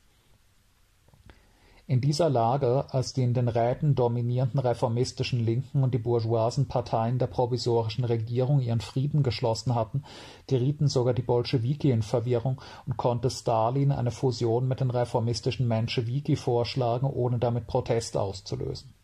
in 1.90 2.00
dieser 2.00 2.31
Lage, 2.31 2.85
als 2.90 3.14
die 3.14 3.24
in 3.24 3.35
den 3.35 3.48
Räten 3.48 3.96
dominierenden 3.96 4.61
reformistischen 4.61 5.44
Linken 5.44 5.83
und 5.83 5.92
die 5.92 5.98
bourgeoisen 5.98 6.68
Parteien 6.68 7.18
der 7.18 7.26
provisorischen 7.26 8.05
Regierung 8.05 8.61
ihren 8.61 8.81
Frieden 8.81 9.24
geschlossen 9.24 9.74
hatten, 9.74 10.05
gerieten 10.46 10.87
sogar 10.87 11.14
die 11.14 11.22
Bolschewiki 11.22 11.90
in 11.90 12.03
Verwirrung 12.03 12.62
und 12.87 12.96
konnte 12.96 13.29
Stalin 13.29 13.90
eine 13.90 14.12
Fusion 14.12 14.68
mit 14.68 14.79
den 14.79 14.92
reformistischen 14.92 15.66
Menschewiki 15.66 16.37
vorschlagen, 16.37 17.07
ohne 17.07 17.40
damit 17.40 17.66
Protest 17.66 18.16
auszulösen. 18.16 18.94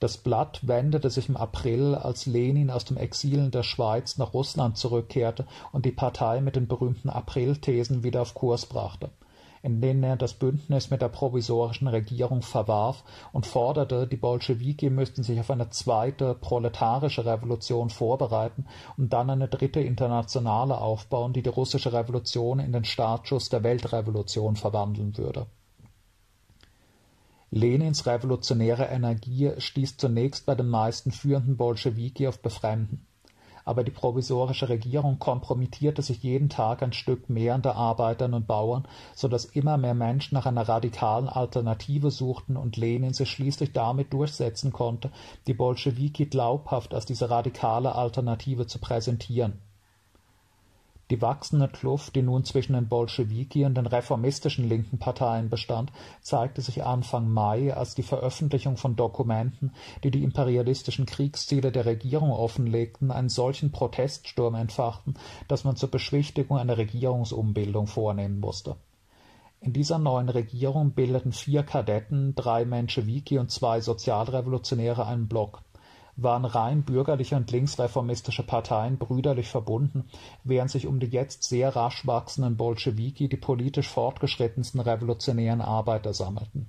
Das 0.00 0.18
Blatt 0.18 0.68
wendete 0.68 1.08
sich 1.08 1.30
im 1.30 1.38
April, 1.38 1.94
als 1.94 2.26
Lenin 2.26 2.70
aus 2.70 2.84
dem 2.84 2.98
Exil 2.98 3.38
in 3.38 3.52
der 3.52 3.62
Schweiz 3.62 4.18
nach 4.18 4.34
Russland 4.34 4.76
zurückkehrte 4.76 5.46
und 5.72 5.86
die 5.86 5.92
Partei 5.92 6.42
mit 6.42 6.56
den 6.56 6.68
berühmten 6.68 7.08
Aprilthesen 7.08 8.02
wieder 8.02 8.20
auf 8.20 8.34
Kurs 8.34 8.66
brachte 8.66 9.08
in 9.68 9.82
denen 9.82 10.02
er 10.02 10.16
das 10.16 10.32
Bündnis 10.32 10.88
mit 10.88 11.02
der 11.02 11.10
provisorischen 11.10 11.88
Regierung 11.88 12.40
verwarf 12.40 13.04
und 13.34 13.46
forderte, 13.46 14.06
die 14.06 14.16
Bolschewiki 14.16 14.88
müssten 14.88 15.22
sich 15.22 15.38
auf 15.38 15.50
eine 15.50 15.68
zweite 15.68 16.34
proletarische 16.34 17.26
Revolution 17.26 17.90
vorbereiten 17.90 18.64
und 18.96 19.12
dann 19.12 19.28
eine 19.28 19.46
dritte 19.46 19.80
internationale 19.80 20.78
aufbauen, 20.78 21.34
die 21.34 21.42
die 21.42 21.50
russische 21.50 21.92
Revolution 21.92 22.60
in 22.60 22.72
den 22.72 22.84
Startschuss 22.84 23.50
der 23.50 23.62
Weltrevolution 23.62 24.56
verwandeln 24.56 25.18
würde. 25.18 25.46
Lenins 27.50 28.06
revolutionäre 28.06 28.86
Energie 28.86 29.52
stieß 29.58 29.98
zunächst 29.98 30.46
bei 30.46 30.54
den 30.54 30.68
meisten 30.68 31.12
führenden 31.12 31.58
Bolschewiki 31.58 32.26
auf 32.26 32.40
Befremden 32.40 33.06
aber 33.68 33.84
die 33.84 33.90
provisorische 33.90 34.70
Regierung 34.70 35.18
kompromittierte 35.18 36.00
sich 36.00 36.22
jeden 36.22 36.48
Tag 36.48 36.82
ein 36.82 36.94
Stück 36.94 37.28
mehr 37.28 37.54
an 37.54 37.60
der 37.60 37.76
Arbeitern 37.76 38.32
und 38.32 38.46
Bauern, 38.46 38.88
so 39.14 39.28
dass 39.28 39.44
immer 39.44 39.76
mehr 39.76 39.92
Menschen 39.92 40.36
nach 40.36 40.46
einer 40.46 40.66
radikalen 40.66 41.28
Alternative 41.28 42.10
suchten 42.10 42.56
und 42.56 42.78
Lenin 42.78 43.12
sich 43.12 43.30
schließlich 43.30 43.74
damit 43.74 44.14
durchsetzen 44.14 44.72
konnte, 44.72 45.10
die 45.46 45.52
Bolschewiki 45.52 46.24
glaubhaft 46.24 46.94
als 46.94 47.04
diese 47.04 47.28
radikale 47.28 47.94
Alternative 47.94 48.66
zu 48.66 48.78
präsentieren 48.78 49.60
die 51.10 51.22
wachsende 51.22 51.68
Kluft, 51.68 52.14
die 52.14 52.22
nun 52.22 52.44
zwischen 52.44 52.74
den 52.74 52.88
Bolschewiki 52.88 53.64
und 53.64 53.76
den 53.76 53.86
reformistischen 53.86 54.68
linken 54.68 54.98
Parteien 54.98 55.48
bestand, 55.48 55.90
zeigte 56.20 56.60
sich 56.60 56.84
Anfang 56.84 57.30
Mai, 57.30 57.74
als 57.74 57.94
die 57.94 58.02
Veröffentlichung 58.02 58.76
von 58.76 58.96
Dokumenten, 58.96 59.72
die 60.04 60.10
die 60.10 60.22
imperialistischen 60.22 61.06
Kriegsziele 61.06 61.72
der 61.72 61.86
Regierung 61.86 62.30
offenlegten, 62.30 63.10
einen 63.10 63.30
solchen 63.30 63.72
Proteststurm 63.72 64.54
entfachten, 64.54 65.14
dass 65.48 65.64
man 65.64 65.76
zur 65.76 65.90
Beschwichtigung 65.90 66.58
eine 66.58 66.76
Regierungsumbildung 66.76 67.86
vornehmen 67.86 68.40
musste. 68.40 68.76
In 69.60 69.72
dieser 69.72 69.98
neuen 69.98 70.28
Regierung 70.28 70.92
bildeten 70.92 71.32
vier 71.32 71.64
Kadetten, 71.64 72.34
drei 72.36 72.64
Menschewiki 72.64 73.38
und 73.38 73.50
zwei 73.50 73.80
Sozialrevolutionäre 73.80 75.04
einen 75.04 75.26
Block 75.26 75.62
waren 76.20 76.44
rein 76.44 76.82
bürgerliche 76.82 77.36
und 77.36 77.50
linksreformistische 77.50 78.42
Parteien 78.42 78.98
brüderlich 78.98 79.48
verbunden, 79.48 80.04
während 80.44 80.70
sich 80.70 80.86
um 80.86 81.00
die 81.00 81.06
jetzt 81.06 81.44
sehr 81.44 81.74
rasch 81.74 82.06
wachsenden 82.06 82.56
Bolschewiki 82.56 83.28
die 83.28 83.36
politisch 83.36 83.88
fortgeschrittensten 83.88 84.80
revolutionären 84.80 85.60
Arbeiter 85.60 86.12
sammelten 86.12 86.68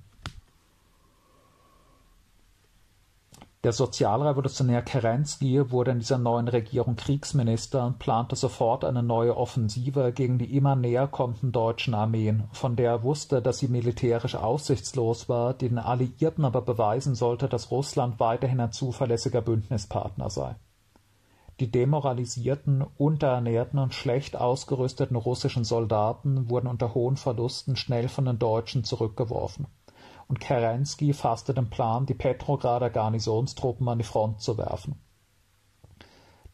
Der 3.62 3.74
Sozialrevolutionär 3.74 4.80
Kerensky 4.80 5.70
wurde 5.70 5.90
in 5.90 5.98
dieser 5.98 6.16
neuen 6.16 6.48
Regierung 6.48 6.96
Kriegsminister 6.96 7.84
und 7.84 7.98
plante 7.98 8.34
sofort 8.34 8.86
eine 8.86 9.02
neue 9.02 9.36
Offensive 9.36 10.12
gegen 10.14 10.38
die 10.38 10.56
immer 10.56 10.76
näher 10.76 11.06
kommenden 11.06 11.52
deutschen 11.52 11.92
Armeen, 11.92 12.44
von 12.52 12.74
der 12.74 12.90
er 12.90 13.02
wusste, 13.02 13.42
dass 13.42 13.58
sie 13.58 13.68
militärisch 13.68 14.34
aussichtslos 14.34 15.28
war, 15.28 15.52
die 15.52 15.68
den 15.68 15.78
Alliierten 15.78 16.46
aber 16.46 16.62
beweisen 16.62 17.14
sollte, 17.14 17.50
dass 17.50 17.70
Russland 17.70 18.18
weiterhin 18.18 18.60
ein 18.60 18.72
zuverlässiger 18.72 19.42
Bündnispartner 19.42 20.30
sei. 20.30 20.56
Die 21.60 21.70
demoralisierten, 21.70 22.82
unterernährten 22.96 23.78
und 23.78 23.92
schlecht 23.92 24.36
ausgerüsteten 24.36 25.16
russischen 25.16 25.64
Soldaten 25.64 26.48
wurden 26.48 26.66
unter 26.66 26.94
hohen 26.94 27.18
Verlusten 27.18 27.76
schnell 27.76 28.08
von 28.08 28.24
den 28.24 28.38
Deutschen 28.38 28.84
zurückgeworfen 28.84 29.66
und 30.30 30.38
Kerensky 30.38 31.12
fasste 31.12 31.54
den 31.54 31.70
Plan, 31.70 32.06
die 32.06 32.14
Petrograder 32.14 32.88
Garnisonstruppen 32.88 33.88
an 33.88 33.98
die 33.98 34.04
Front 34.04 34.40
zu 34.40 34.56
werfen. 34.56 34.94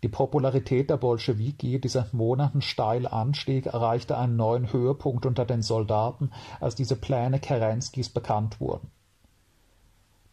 Die 0.03 0.09
Popularität 0.09 0.89
der 0.89 0.97
Bolschewiki, 0.97 1.79
die 1.79 1.89
seit 1.89 2.15
Monaten 2.15 2.62
steil 2.62 3.07
anstieg, 3.07 3.67
erreichte 3.67 4.17
einen 4.17 4.37
neuen 4.37 4.73
Höhepunkt 4.73 5.27
unter 5.27 5.45
den 5.45 5.61
Soldaten, 5.61 6.31
als 6.59 6.75
diese 6.75 6.97
Pläne 6.97 7.39
Kerenskys 7.39 8.09
bekannt 8.09 8.61
wurden. 8.61 8.91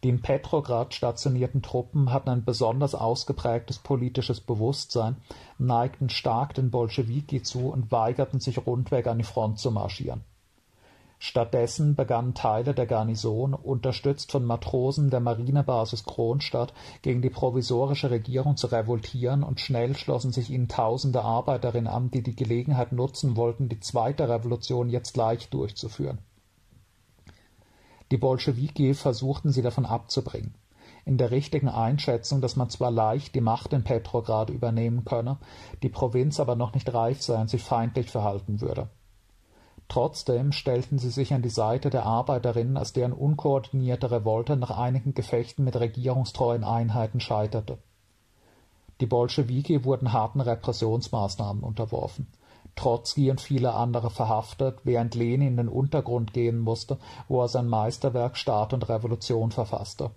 Die 0.04 0.10
in 0.10 0.22
Petrograd 0.22 0.94
stationierten 0.94 1.62
Truppen 1.62 2.14
hatten 2.14 2.30
ein 2.30 2.46
besonders 2.46 2.96
ausgeprägtes 2.96 3.80
politisches 3.80 4.40
Bewusstsein, 4.40 5.18
neigten 5.58 6.10
stark 6.10 6.54
den 6.54 6.72
Bolschewiki 6.72 7.42
zu 7.42 7.68
und 7.68 7.92
weigerten 7.92 8.40
sich 8.40 8.66
rundweg 8.66 9.08
an 9.08 9.18
die 9.18 9.26
Front 9.26 9.60
zu 9.60 9.70
marschieren 9.70 10.24
Stattdessen 11.26 11.96
begannen 11.96 12.34
Teile 12.34 12.74
der 12.74 12.86
Garnison, 12.86 13.54
unterstützt 13.54 14.30
von 14.34 14.44
Matrosen 14.44 15.10
der 15.10 15.22
Marinebasis 15.22 16.04
Kronstadt, 16.04 16.74
gegen 17.02 17.22
die 17.22 17.30
provisorische 17.30 18.12
Regierung 18.12 18.58
zu 18.58 18.68
revoltieren 18.68 19.42
und 19.42 19.62
schnell 19.62 19.96
schlossen 19.96 20.34
sich 20.34 20.50
ihnen 20.50 20.68
tausende 20.68 21.22
Arbeiterinnen 21.22 21.88
an, 21.88 22.12
die 22.12 22.24
die 22.24 22.36
Gelegenheit 22.36 22.92
nutzen 22.92 23.38
wollten, 23.38 23.70
die 23.70 23.80
zweite 23.80 24.28
Revolution 24.28 24.90
jetzt 24.90 25.16
leicht 25.16 25.54
durchzuführen. 25.54 26.18
Die 28.12 28.18
Bolschewiki 28.18 28.94
versuchten 28.94 29.54
sie 29.54 29.62
davon 29.62 29.86
abzubringen. 29.86 30.56
In 31.06 31.18
der 31.18 31.32
richtigen 31.32 31.70
Einschätzung, 31.70 32.42
dass 32.42 32.58
man 32.58 32.70
zwar 32.70 32.92
leicht 32.92 33.34
die 33.34 33.40
Macht 33.40 33.72
in 33.72 33.86
Petrograd 33.86 34.50
übernehmen 34.50 35.06
könne, 35.06 35.38
die 35.84 35.90
Provinz 35.90 36.42
aber 36.42 36.58
noch 36.58 36.74
nicht 36.74 36.94
reif 36.94 37.22
sei 37.22 37.40
und 37.40 37.50
sich 37.50 37.64
feindlich 37.64 38.12
verhalten 38.12 38.60
würde. 38.60 38.90
Trotzdem 39.94 40.54
stellten 40.54 40.98
sie 40.98 41.12
sich 41.12 41.36
an 41.36 41.44
die 41.44 41.50
Seite 41.50 41.92
der 41.92 42.04
Arbeiterinnen, 42.04 42.78
als 42.78 42.94
deren 42.94 43.14
unkoordinierte 43.14 44.10
Revolte 44.10 44.58
nach 44.58 44.72
einigen 44.72 45.14
Gefechten 45.14 45.64
mit 45.64 45.80
regierungstreuen 45.80 46.64
Einheiten 46.64 47.20
scheiterte. 47.20 47.78
Die 49.02 49.06
Bolschewiki 49.06 49.86
wurden 49.86 50.12
harten 50.12 50.42
Repressionsmaßnahmen 50.42 51.62
unterworfen. 51.62 52.26
Trotzki 52.76 53.30
und 53.30 53.40
viele 53.40 53.76
andere 53.76 54.10
verhaftet, 54.10 54.80
während 54.84 55.14
Lenin 55.14 55.50
in 55.50 55.58
den 55.58 55.70
Untergrund 55.70 56.34
gehen 56.34 56.58
musste, 56.58 56.98
wo 57.28 57.44
er 57.44 57.48
sein 57.48 57.68
Meisterwerk 57.68 58.36
Staat 58.36 58.74
und 58.74 58.90
Revolution 58.90 59.52
verfasste 59.52 60.10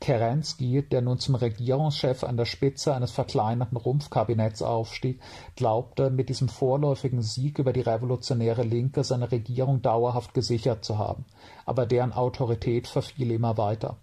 Kerensky, 0.00 0.82
der 0.82 1.00
nun 1.00 1.18
zum 1.18 1.34
Regierungschef 1.34 2.22
an 2.22 2.36
der 2.36 2.44
Spitze 2.44 2.94
eines 2.94 3.10
verkleinerten 3.10 3.76
Rumpfkabinetts 3.76 4.62
aufstieg, 4.62 5.20
glaubte, 5.56 6.10
mit 6.10 6.28
diesem 6.28 6.48
vorläufigen 6.48 7.22
Sieg 7.22 7.58
über 7.58 7.72
die 7.72 7.80
revolutionäre 7.80 8.62
Linke 8.62 9.04
seine 9.04 9.32
Regierung 9.32 9.82
dauerhaft 9.82 10.34
gesichert 10.34 10.84
zu 10.84 10.98
haben, 10.98 11.24
aber 11.64 11.86
deren 11.86 12.12
Autorität 12.12 12.86
verfiel 12.86 13.30
immer 13.30 13.56
weiter. 13.56 13.96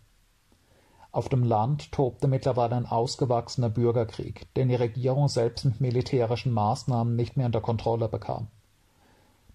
Auf 1.12 1.30
dem 1.30 1.44
Land 1.44 1.92
tobte 1.92 2.28
mittlerweile 2.28 2.76
ein 2.76 2.88
ausgewachsener 2.88 3.70
Bürgerkrieg, 3.70 4.52
den 4.56 4.70
die 4.70 4.76
Regierung 4.76 5.28
selbst 5.28 5.64
mit 5.64 5.80
militärischen 5.80 6.52
Maßnahmen 6.52 7.16
nicht 7.16 7.38
mehr 7.38 7.46
unter 7.46 7.62
Kontrolle 7.62 8.10
bekam 8.10 8.48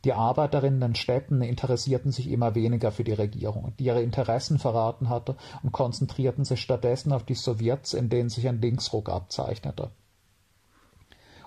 die 0.04 0.12
Arbeiterinnen 0.12 0.82
in 0.82 0.94
Städten 0.94 1.42
interessierten 1.42 2.12
sich 2.12 2.30
immer 2.30 2.54
weniger 2.54 2.92
für 2.92 3.04
die 3.04 3.12
Regierung, 3.12 3.72
die 3.78 3.86
ihre 3.86 4.02
Interessen 4.02 4.58
verraten 4.58 5.08
hatte, 5.08 5.36
und 5.62 5.72
konzentrierten 5.72 6.44
sich 6.44 6.60
stattdessen 6.60 7.12
auf 7.12 7.24
die 7.24 7.34
Sowjets, 7.34 7.94
in 7.94 8.08
denen 8.08 8.28
sich 8.28 8.46
ein 8.46 8.60
Linksruck 8.60 9.08
abzeichnete. 9.08 9.90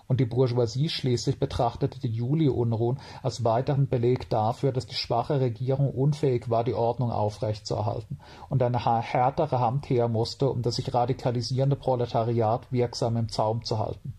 Und 0.08 0.20
die 0.20 0.26
Bourgeoisie 0.26 0.90
schließlich 0.90 1.40
betrachtete 1.40 1.98
die 2.02 2.10
Juli-Unruhen 2.10 3.00
als 3.24 3.46
weiteren 3.46 3.88
Beleg 3.88 4.30
dafür, 4.30 4.74
dass 4.74 4.86
die 4.86 4.96
schwache 4.96 5.40
Regierung 5.40 5.90
unfähig 5.90 6.50
war, 6.50 6.66
die 6.66 6.74
Ordnung 6.74 7.12
aufrechtzuerhalten 7.12 8.20
und 8.50 8.62
eine 8.62 8.86
härtere 8.86 9.60
Hand 9.62 9.90
her 9.90 10.10
musste, 10.10 10.50
um 10.50 10.64
das 10.64 10.76
sich 10.76 10.94
radikalisierende 10.94 11.78
Proletariat 11.78 12.70
wirksam 12.74 13.16
im 13.16 13.30
Zaum 13.30 13.64
zu 13.64 13.80
halten. 13.80 14.14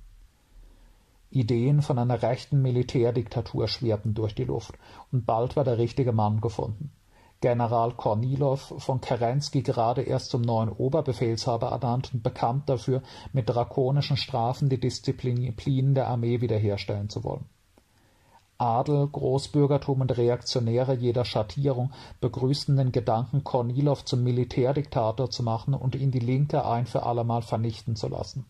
Ideen 1.32 1.80
von 1.80 1.98
einer 1.98 2.22
rechten 2.22 2.60
Militärdiktatur 2.60 3.66
schwirrten 3.66 4.12
durch 4.12 4.34
die 4.34 4.44
Luft, 4.44 4.74
und 5.10 5.24
bald 5.24 5.56
war 5.56 5.64
der 5.64 5.78
richtige 5.78 6.12
Mann 6.12 6.40
gefunden. 6.40 6.92
General 7.40 7.92
Kornilow, 7.94 8.56
von 8.56 9.00
Kerensky 9.00 9.62
gerade 9.62 10.02
erst 10.02 10.30
zum 10.30 10.42
neuen 10.42 10.68
Oberbefehlshaber 10.68 11.68
ernannt 11.68 12.12
und 12.12 12.22
bekannt 12.22 12.68
dafür, 12.68 13.02
mit 13.32 13.48
drakonischen 13.48 14.16
Strafen 14.16 14.68
die 14.68 14.78
Disziplin 14.78 15.94
der 15.94 16.08
Armee 16.08 16.40
wiederherstellen 16.40 17.08
zu 17.08 17.24
wollen. 17.24 17.46
Adel, 18.58 19.08
Großbürgertum 19.08 20.02
und 20.02 20.16
Reaktionäre 20.16 20.94
jeder 20.94 21.24
Schattierung 21.24 21.92
begrüßten 22.20 22.76
den 22.76 22.92
Gedanken, 22.92 23.42
Kornilow 23.42 24.04
zum 24.04 24.22
Militärdiktator 24.22 25.30
zu 25.30 25.42
machen 25.42 25.74
und 25.74 25.96
ihn 25.96 26.12
die 26.12 26.20
Linke 26.20 26.64
ein 26.64 26.86
für 26.86 27.04
allemal 27.04 27.42
vernichten 27.42 27.96
zu 27.96 28.08
lassen 28.08 28.44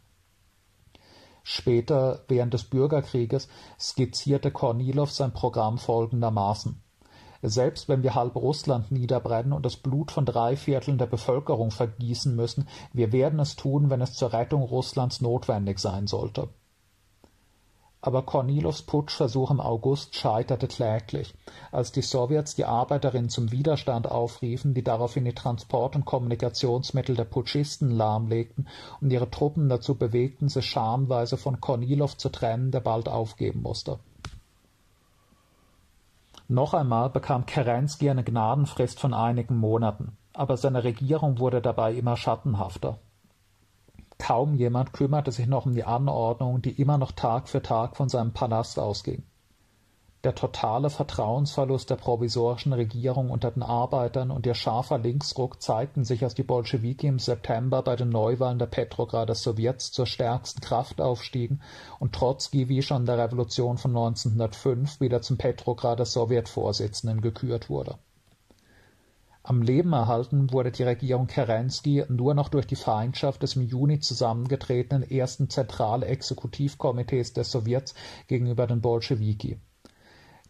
Später, 1.44 2.24
während 2.28 2.54
des 2.54 2.64
Bürgerkrieges, 2.64 3.48
skizzierte 3.78 4.50
Kornilow 4.50 5.06
sein 5.06 5.32
Programm 5.32 5.78
folgendermaßen. 5.78 6.80
Selbst 7.42 7.88
wenn 7.88 8.04
wir 8.04 8.14
halb 8.14 8.36
Russland 8.36 8.92
niederbrennen 8.92 9.52
und 9.52 9.66
das 9.66 9.76
Blut 9.76 10.12
von 10.12 10.24
drei 10.24 10.56
Vierteln 10.56 10.98
der 10.98 11.06
Bevölkerung 11.06 11.72
vergießen 11.72 12.36
müssen, 12.36 12.68
wir 12.92 13.12
werden 13.12 13.40
es 13.40 13.56
tun, 13.56 13.90
wenn 13.90 14.00
es 14.00 14.14
zur 14.14 14.32
Rettung 14.32 14.62
Russlands 14.62 15.20
notwendig 15.20 15.80
sein 15.80 16.06
sollte 16.06 16.48
aber 18.02 18.22
Kornilows 18.22 18.82
Putschversuch 18.82 19.52
im 19.52 19.60
August 19.60 20.16
scheiterte 20.16 20.66
kläglich, 20.66 21.34
als 21.70 21.92
die 21.92 22.02
Sowjets 22.02 22.56
die 22.56 22.64
Arbeiterinnen 22.64 23.30
zum 23.30 23.52
Widerstand 23.52 24.10
aufriefen, 24.10 24.74
die 24.74 24.82
daraufhin 24.82 25.24
die 25.24 25.34
Transport- 25.34 25.94
und 25.94 26.04
Kommunikationsmittel 26.04 27.14
der 27.14 27.24
Putschisten 27.24 27.92
lahmlegten 27.92 28.66
und 29.00 29.12
ihre 29.12 29.30
Truppen 29.30 29.68
dazu 29.68 29.94
bewegten, 29.94 30.48
sich 30.48 30.66
schamweise 30.66 31.36
von 31.36 31.60
Kornilow 31.60 32.16
zu 32.16 32.28
trennen, 32.28 32.72
der 32.72 32.80
bald 32.80 33.08
aufgeben 33.08 33.62
musste. 33.62 34.00
Noch 36.48 36.74
einmal 36.74 37.08
bekam 37.08 37.46
Kerensky 37.46 38.10
eine 38.10 38.24
Gnadenfrist 38.24 38.98
von 38.98 39.14
einigen 39.14 39.56
Monaten, 39.56 40.18
aber 40.32 40.56
seine 40.56 40.82
Regierung 40.82 41.38
wurde 41.38 41.62
dabei 41.62 41.94
immer 41.94 42.16
schattenhafter. 42.16 42.98
Kaum 44.22 44.54
jemand 44.54 44.92
kümmerte 44.92 45.32
sich 45.32 45.48
noch 45.48 45.66
um 45.66 45.74
die 45.74 45.82
Anordnung, 45.82 46.62
die 46.62 46.80
immer 46.80 46.96
noch 46.96 47.10
Tag 47.10 47.48
für 47.48 47.60
Tag 47.60 47.96
von 47.96 48.08
seinem 48.08 48.32
Palast 48.32 48.78
ausging. 48.78 49.24
Der 50.22 50.36
totale 50.36 50.90
Vertrauensverlust 50.90 51.90
der 51.90 51.96
provisorischen 51.96 52.72
Regierung 52.72 53.30
unter 53.30 53.50
den 53.50 53.64
Arbeitern 53.64 54.30
und 54.30 54.46
ihr 54.46 54.54
scharfer 54.54 54.98
Linksruck 54.98 55.60
zeigten 55.60 56.04
sich, 56.04 56.22
als 56.22 56.36
die 56.36 56.44
Bolschewiki 56.44 57.08
im 57.08 57.18
September 57.18 57.82
bei 57.82 57.96
den 57.96 58.10
Neuwahlen 58.10 58.60
der 58.60 58.66
Petrograder 58.66 59.34
Sowjets 59.34 59.90
zur 59.90 60.06
stärksten 60.06 60.60
Kraft 60.60 61.00
aufstiegen 61.00 61.60
und 61.98 62.14
Trotzki 62.14 62.68
wie 62.68 62.82
schon 62.82 62.98
in 62.98 63.06
der 63.06 63.18
Revolution 63.18 63.76
von 63.76 63.90
1905 63.90 65.00
wieder 65.00 65.20
zum 65.20 65.36
Petrograder 65.36 66.04
Sowjetvorsitzenden 66.04 67.22
gekürt 67.22 67.68
wurde 67.68 67.98
am 69.44 69.60
Leben 69.60 69.92
erhalten 69.92 70.52
wurde 70.52 70.70
die 70.70 70.84
Regierung 70.84 71.26
Kerensky 71.26 72.04
nur 72.08 72.34
noch 72.34 72.48
durch 72.48 72.66
die 72.66 72.76
Feindschaft 72.76 73.42
des 73.42 73.56
im 73.56 73.62
Juni 73.62 73.98
zusammengetretenen 73.98 75.08
ersten 75.10 75.50
Zentralexekutivkomitees 75.50 77.32
der 77.32 77.42
Sowjets 77.42 77.94
gegenüber 78.28 78.68
den 78.68 78.80
Bolschewiki. 78.80 79.58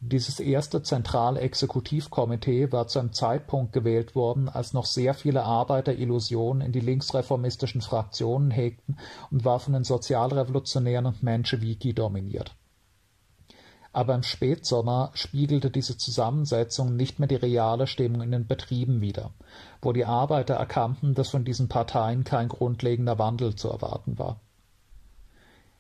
Dieses 0.00 0.40
erste 0.40 0.82
Zentralexekutivkomitee 0.82 2.72
war 2.72 2.88
zu 2.88 2.98
einem 2.98 3.12
Zeitpunkt 3.12 3.72
gewählt 3.72 4.14
worden, 4.14 4.48
als 4.48 4.72
noch 4.72 4.84
sehr 4.84 5.14
viele 5.14 5.44
Arbeiter 5.44 5.94
Illusionen 5.94 6.60
in 6.60 6.72
die 6.72 6.80
linksreformistischen 6.80 7.80
Fraktionen 7.80 8.50
hegten 8.50 8.98
und 9.30 9.44
war 9.44 9.60
von 9.60 9.72
den 9.72 9.84
Sozialrevolutionären 9.84 11.06
und 11.06 11.22
Menschewiki 11.22 11.94
dominiert 11.94 12.56
aber 13.92 14.14
im 14.14 14.22
Spätsommer 14.22 15.10
spiegelte 15.14 15.70
diese 15.70 15.98
Zusammensetzung 15.98 16.96
nicht 16.96 17.18
mehr 17.18 17.28
die 17.28 17.36
reale 17.36 17.86
Stimmung 17.86 18.22
in 18.22 18.32
den 18.32 18.46
Betrieben 18.46 19.00
wider, 19.00 19.32
wo 19.82 19.92
die 19.92 20.06
Arbeiter 20.06 20.54
erkannten, 20.54 21.14
dass 21.14 21.30
von 21.30 21.44
diesen 21.44 21.68
Parteien 21.68 22.24
kein 22.24 22.48
grundlegender 22.48 23.18
Wandel 23.18 23.54
zu 23.54 23.68
erwarten 23.68 24.18
war. 24.18 24.40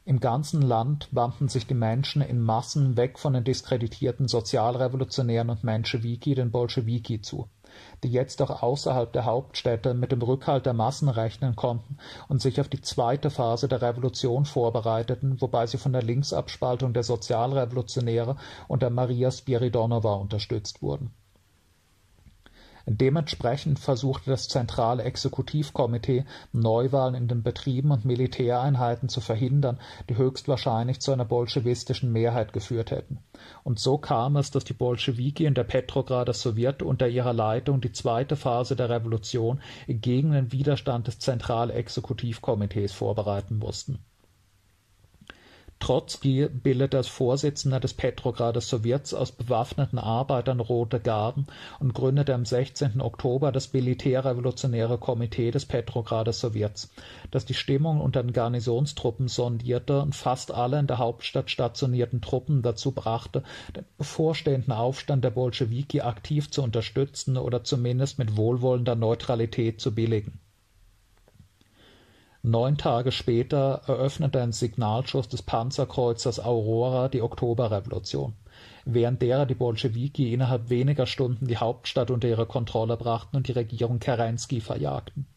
Im 0.04 0.18
ganzen 0.18 0.62
Land 0.62 1.08
wandten 1.12 1.48
sich 1.48 1.66
die 1.66 1.74
Menschen 1.74 2.22
in 2.22 2.40
Massen 2.40 2.96
weg 2.96 3.18
von 3.20 3.34
den 3.34 3.44
diskreditierten 3.44 4.26
Sozialrevolutionären 4.26 5.48
und 5.48 5.62
Menschewiki 5.62 6.34
den 6.34 6.50
Bolschewiki 6.50 7.22
zu 7.22 7.48
die 8.02 8.10
jetzt 8.10 8.42
auch 8.42 8.62
außerhalb 8.62 9.12
der 9.12 9.24
Hauptstädte 9.24 9.94
mit 9.94 10.12
dem 10.12 10.22
Rückhalt 10.22 10.66
der 10.66 10.72
Massen 10.72 11.08
rechnen 11.08 11.56
konnten 11.56 11.96
und 12.28 12.42
sich 12.42 12.60
auf 12.60 12.68
die 12.68 12.80
zweite 12.80 13.30
Phase 13.30 13.68
der 13.68 13.82
Revolution 13.82 14.44
vorbereiteten, 14.44 15.40
wobei 15.40 15.66
sie 15.66 15.78
von 15.78 15.92
der 15.92 16.02
Linksabspaltung 16.02 16.92
der 16.92 17.02
Sozialrevolutionäre 17.02 18.36
unter 18.68 18.90
Maria 18.90 19.30
Spiridonowa 19.30 20.14
unterstützt 20.14 20.82
wurden 20.82 21.14
Dementsprechend 22.86 23.78
versuchte 23.78 24.30
das 24.30 24.48
Zentrale 24.48 25.04
Exekutivkomitee, 25.04 26.24
Neuwahlen 26.52 27.14
in 27.14 27.28
den 27.28 27.42
Betrieben 27.42 27.90
und 27.90 28.04
Militäreinheiten 28.04 29.08
zu 29.08 29.20
verhindern, 29.20 29.78
die 30.08 30.16
höchstwahrscheinlich 30.16 31.00
zu 31.00 31.12
einer 31.12 31.24
bolschewistischen 31.24 32.10
Mehrheit 32.12 32.52
geführt 32.52 32.90
hätten. 32.90 33.18
Und 33.62 33.78
so 33.78 33.98
kam 33.98 34.36
es, 34.36 34.50
dass 34.50 34.64
die 34.64 34.72
Bolschewiki 34.72 35.44
in 35.44 35.54
der 35.54 35.64
Petrograder 35.64 36.32
Sowjet 36.32 36.82
unter 36.82 37.08
ihrer 37.08 37.32
Leitung 37.32 37.80
die 37.80 37.92
zweite 37.92 38.36
Phase 38.36 38.76
der 38.76 38.90
Revolution 38.90 39.60
gegen 39.86 40.32
den 40.32 40.52
Widerstand 40.52 41.06
des 41.06 41.18
Zentrale 41.18 41.72
Exekutivkomitees 41.72 42.92
vorbereiten 42.92 43.58
mussten 43.58 44.04
Trotzki 45.82 46.48
bildete 46.48 46.96
als 46.96 47.08
Vorsitzender 47.08 47.80
des 47.80 47.92
Petrograder 47.92 48.60
Sowjets 48.60 49.14
aus 49.14 49.32
bewaffneten 49.32 49.98
Arbeitern 49.98 50.60
Rote 50.60 51.00
Garden 51.00 51.48
und 51.80 51.92
gründete 51.92 52.34
am 52.34 52.44
16. 52.44 53.00
Oktober 53.00 53.50
das 53.50 53.72
Militärrevolutionäre 53.72 54.96
Komitee 54.98 55.50
des 55.50 55.66
Petrograder 55.66 56.32
Sowjets, 56.32 56.88
das 57.32 57.46
die 57.46 57.54
Stimmung 57.54 58.00
unter 58.00 58.22
den 58.22 58.32
Garnisonstruppen 58.32 59.26
sondierte 59.26 60.02
und 60.02 60.14
fast 60.14 60.52
alle 60.52 60.78
in 60.78 60.86
der 60.86 60.98
Hauptstadt 60.98 61.50
stationierten 61.50 62.20
Truppen 62.20 62.62
dazu 62.62 62.92
brachte, 62.92 63.42
den 63.74 63.84
bevorstehenden 63.98 64.72
Aufstand 64.72 65.24
der 65.24 65.30
Bolschewiki 65.30 66.02
aktiv 66.02 66.48
zu 66.48 66.62
unterstützen 66.62 67.36
oder 67.36 67.64
zumindest 67.64 68.20
mit 68.20 68.36
wohlwollender 68.36 68.94
Neutralität 68.94 69.80
zu 69.80 69.92
billigen 69.92 70.38
Neun 72.44 72.76
Tage 72.76 73.12
später 73.12 73.82
eröffnete 73.86 74.42
ein 74.42 74.50
Signalschuss 74.50 75.28
des 75.28 75.42
Panzerkreuzers 75.42 76.40
Aurora 76.40 77.08
die 77.08 77.22
Oktoberrevolution, 77.22 78.34
während 78.84 79.22
derer 79.22 79.46
die 79.46 79.54
Bolschewiki 79.54 80.34
innerhalb 80.34 80.68
weniger 80.68 81.06
Stunden 81.06 81.46
die 81.46 81.58
Hauptstadt 81.58 82.10
unter 82.10 82.26
ihre 82.26 82.46
Kontrolle 82.46 82.96
brachten 82.96 83.36
und 83.36 83.46
die 83.46 83.52
Regierung 83.52 84.00
Kerensky 84.00 84.60
verjagten. 84.60 85.28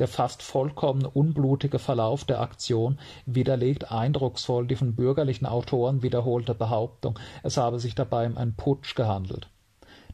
Der 0.00 0.08
fast 0.08 0.42
vollkommen 0.42 1.06
unblutige 1.06 1.78
Verlauf 1.78 2.24
der 2.24 2.40
Aktion 2.40 2.98
widerlegt 3.24 3.92
eindrucksvoll 3.92 4.66
die 4.66 4.74
von 4.74 4.96
bürgerlichen 4.96 5.46
Autoren 5.46 6.02
wiederholte 6.02 6.56
Behauptung, 6.56 7.16
es 7.44 7.56
habe 7.56 7.78
sich 7.78 7.94
dabei 7.94 8.26
um 8.26 8.36
einen 8.36 8.56
Putsch 8.56 8.96
gehandelt 8.96 9.48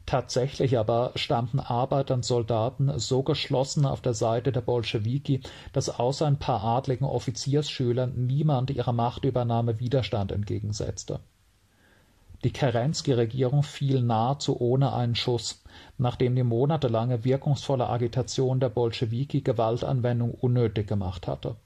Tatsächlich 0.07 0.77
aber 0.77 1.11
standen 1.15 1.59
Arbeiter 1.59 2.13
und 2.13 2.23
Soldaten 2.23 2.97
so 2.97 3.23
geschlossen 3.23 3.85
auf 3.85 3.99
der 3.99 4.13
Seite 4.13 4.53
der 4.53 4.61
Bolschewiki, 4.61 5.41
dass 5.73 5.89
außer 5.89 6.25
ein 6.25 6.39
paar 6.39 6.63
adligen 6.63 7.03
Offiziersschülern 7.03 8.13
niemand 8.25 8.69
ihrer 8.69 8.93
Machtübernahme 8.93 9.81
Widerstand 9.81 10.31
entgegensetzte. 10.31 11.19
Die 12.45 12.53
Kerensky-Regierung 12.53 13.63
fiel 13.63 14.01
nahezu 14.01 14.57
ohne 14.61 14.93
einen 14.93 15.15
Schuss, 15.15 15.61
nachdem 15.97 16.37
die 16.37 16.43
monatelange 16.43 17.25
wirkungsvolle 17.25 17.89
Agitation 17.89 18.61
der 18.61 18.69
Bolschewiki 18.69 19.41
Gewaltanwendung 19.41 20.31
unnötig 20.31 20.87
gemacht 20.87 21.27
hatte 21.27 21.57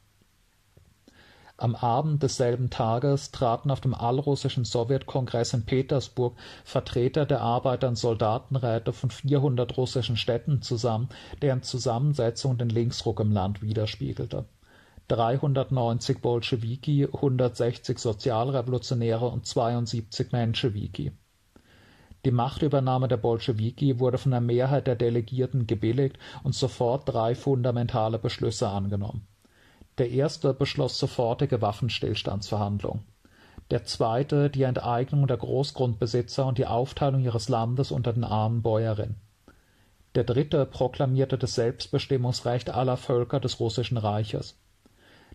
am 1.61 1.75
Abend 1.75 2.23
desselben 2.23 2.71
Tages 2.71 3.29
traten 3.29 3.69
auf 3.69 3.81
dem 3.81 3.93
Allrussischen 3.93 4.65
Sowjetkongress 4.65 5.53
in 5.53 5.63
Petersburg 5.63 6.35
Vertreter 6.63 7.25
der 7.25 7.41
Arbeiter 7.41 7.87
und 7.87 7.97
Soldatenräte 7.97 8.93
von 8.93 9.11
400 9.11 9.77
russischen 9.77 10.17
Städten 10.17 10.63
zusammen, 10.63 11.09
deren 11.41 11.61
Zusammensetzung 11.61 12.57
den 12.57 12.69
Linksruck 12.69 13.19
im 13.19 13.31
Land 13.31 13.61
widerspiegelte. 13.61 14.45
390 15.07 16.19
Bolschewiki, 16.19 17.05
160 17.05 17.99
Sozialrevolutionäre 17.99 19.27
und 19.27 19.45
72 19.45 20.31
Menschewiki. 20.31 21.11
Die 22.25 22.31
Machtübernahme 22.31 23.07
der 23.07 23.17
Bolschewiki 23.17 23.99
wurde 23.99 24.17
von 24.17 24.31
der 24.31 24.41
Mehrheit 24.41 24.87
der 24.87 24.95
Delegierten 24.95 25.67
gebilligt 25.67 26.17
und 26.43 26.55
sofort 26.55 27.07
drei 27.07 27.35
fundamentale 27.35 28.19
Beschlüsse 28.19 28.69
angenommen 28.69 29.27
der 30.01 30.09
erste 30.09 30.55
beschloss 30.55 30.97
sofortige 30.97 31.61
Waffenstillstandsverhandlungen. 31.61 33.03
Der 33.69 33.83
zweite 33.83 34.49
die 34.49 34.63
Enteignung 34.63 35.27
der 35.27 35.37
Großgrundbesitzer 35.37 36.47
und 36.47 36.57
die 36.57 36.65
Aufteilung 36.65 37.21
ihres 37.21 37.49
Landes 37.49 37.91
unter 37.91 38.11
den 38.11 38.23
armen 38.23 38.63
Bäuerinnen. 38.63 39.17
Der 40.15 40.23
dritte 40.23 40.65
proklamierte 40.65 41.37
das 41.37 41.53
Selbstbestimmungsrecht 41.53 42.71
aller 42.71 42.97
Völker 42.97 43.39
des 43.39 43.59
Russischen 43.59 43.97
Reiches. 43.97 44.57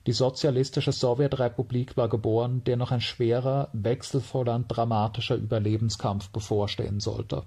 Die 0.09 0.13
sozialistische 0.13 0.91
Sowjetrepublik 0.91 1.97
war 1.97 2.09
geboren, 2.09 2.65
der 2.65 2.77
noch 2.77 2.91
ein 2.91 3.01
schwerer, 3.01 3.69
wechselvoller 3.73 4.57
und 4.57 4.67
dramatischer 4.67 5.37
Überlebenskampf 5.37 6.31
bevorstehen 6.31 6.99
sollte 6.99 7.45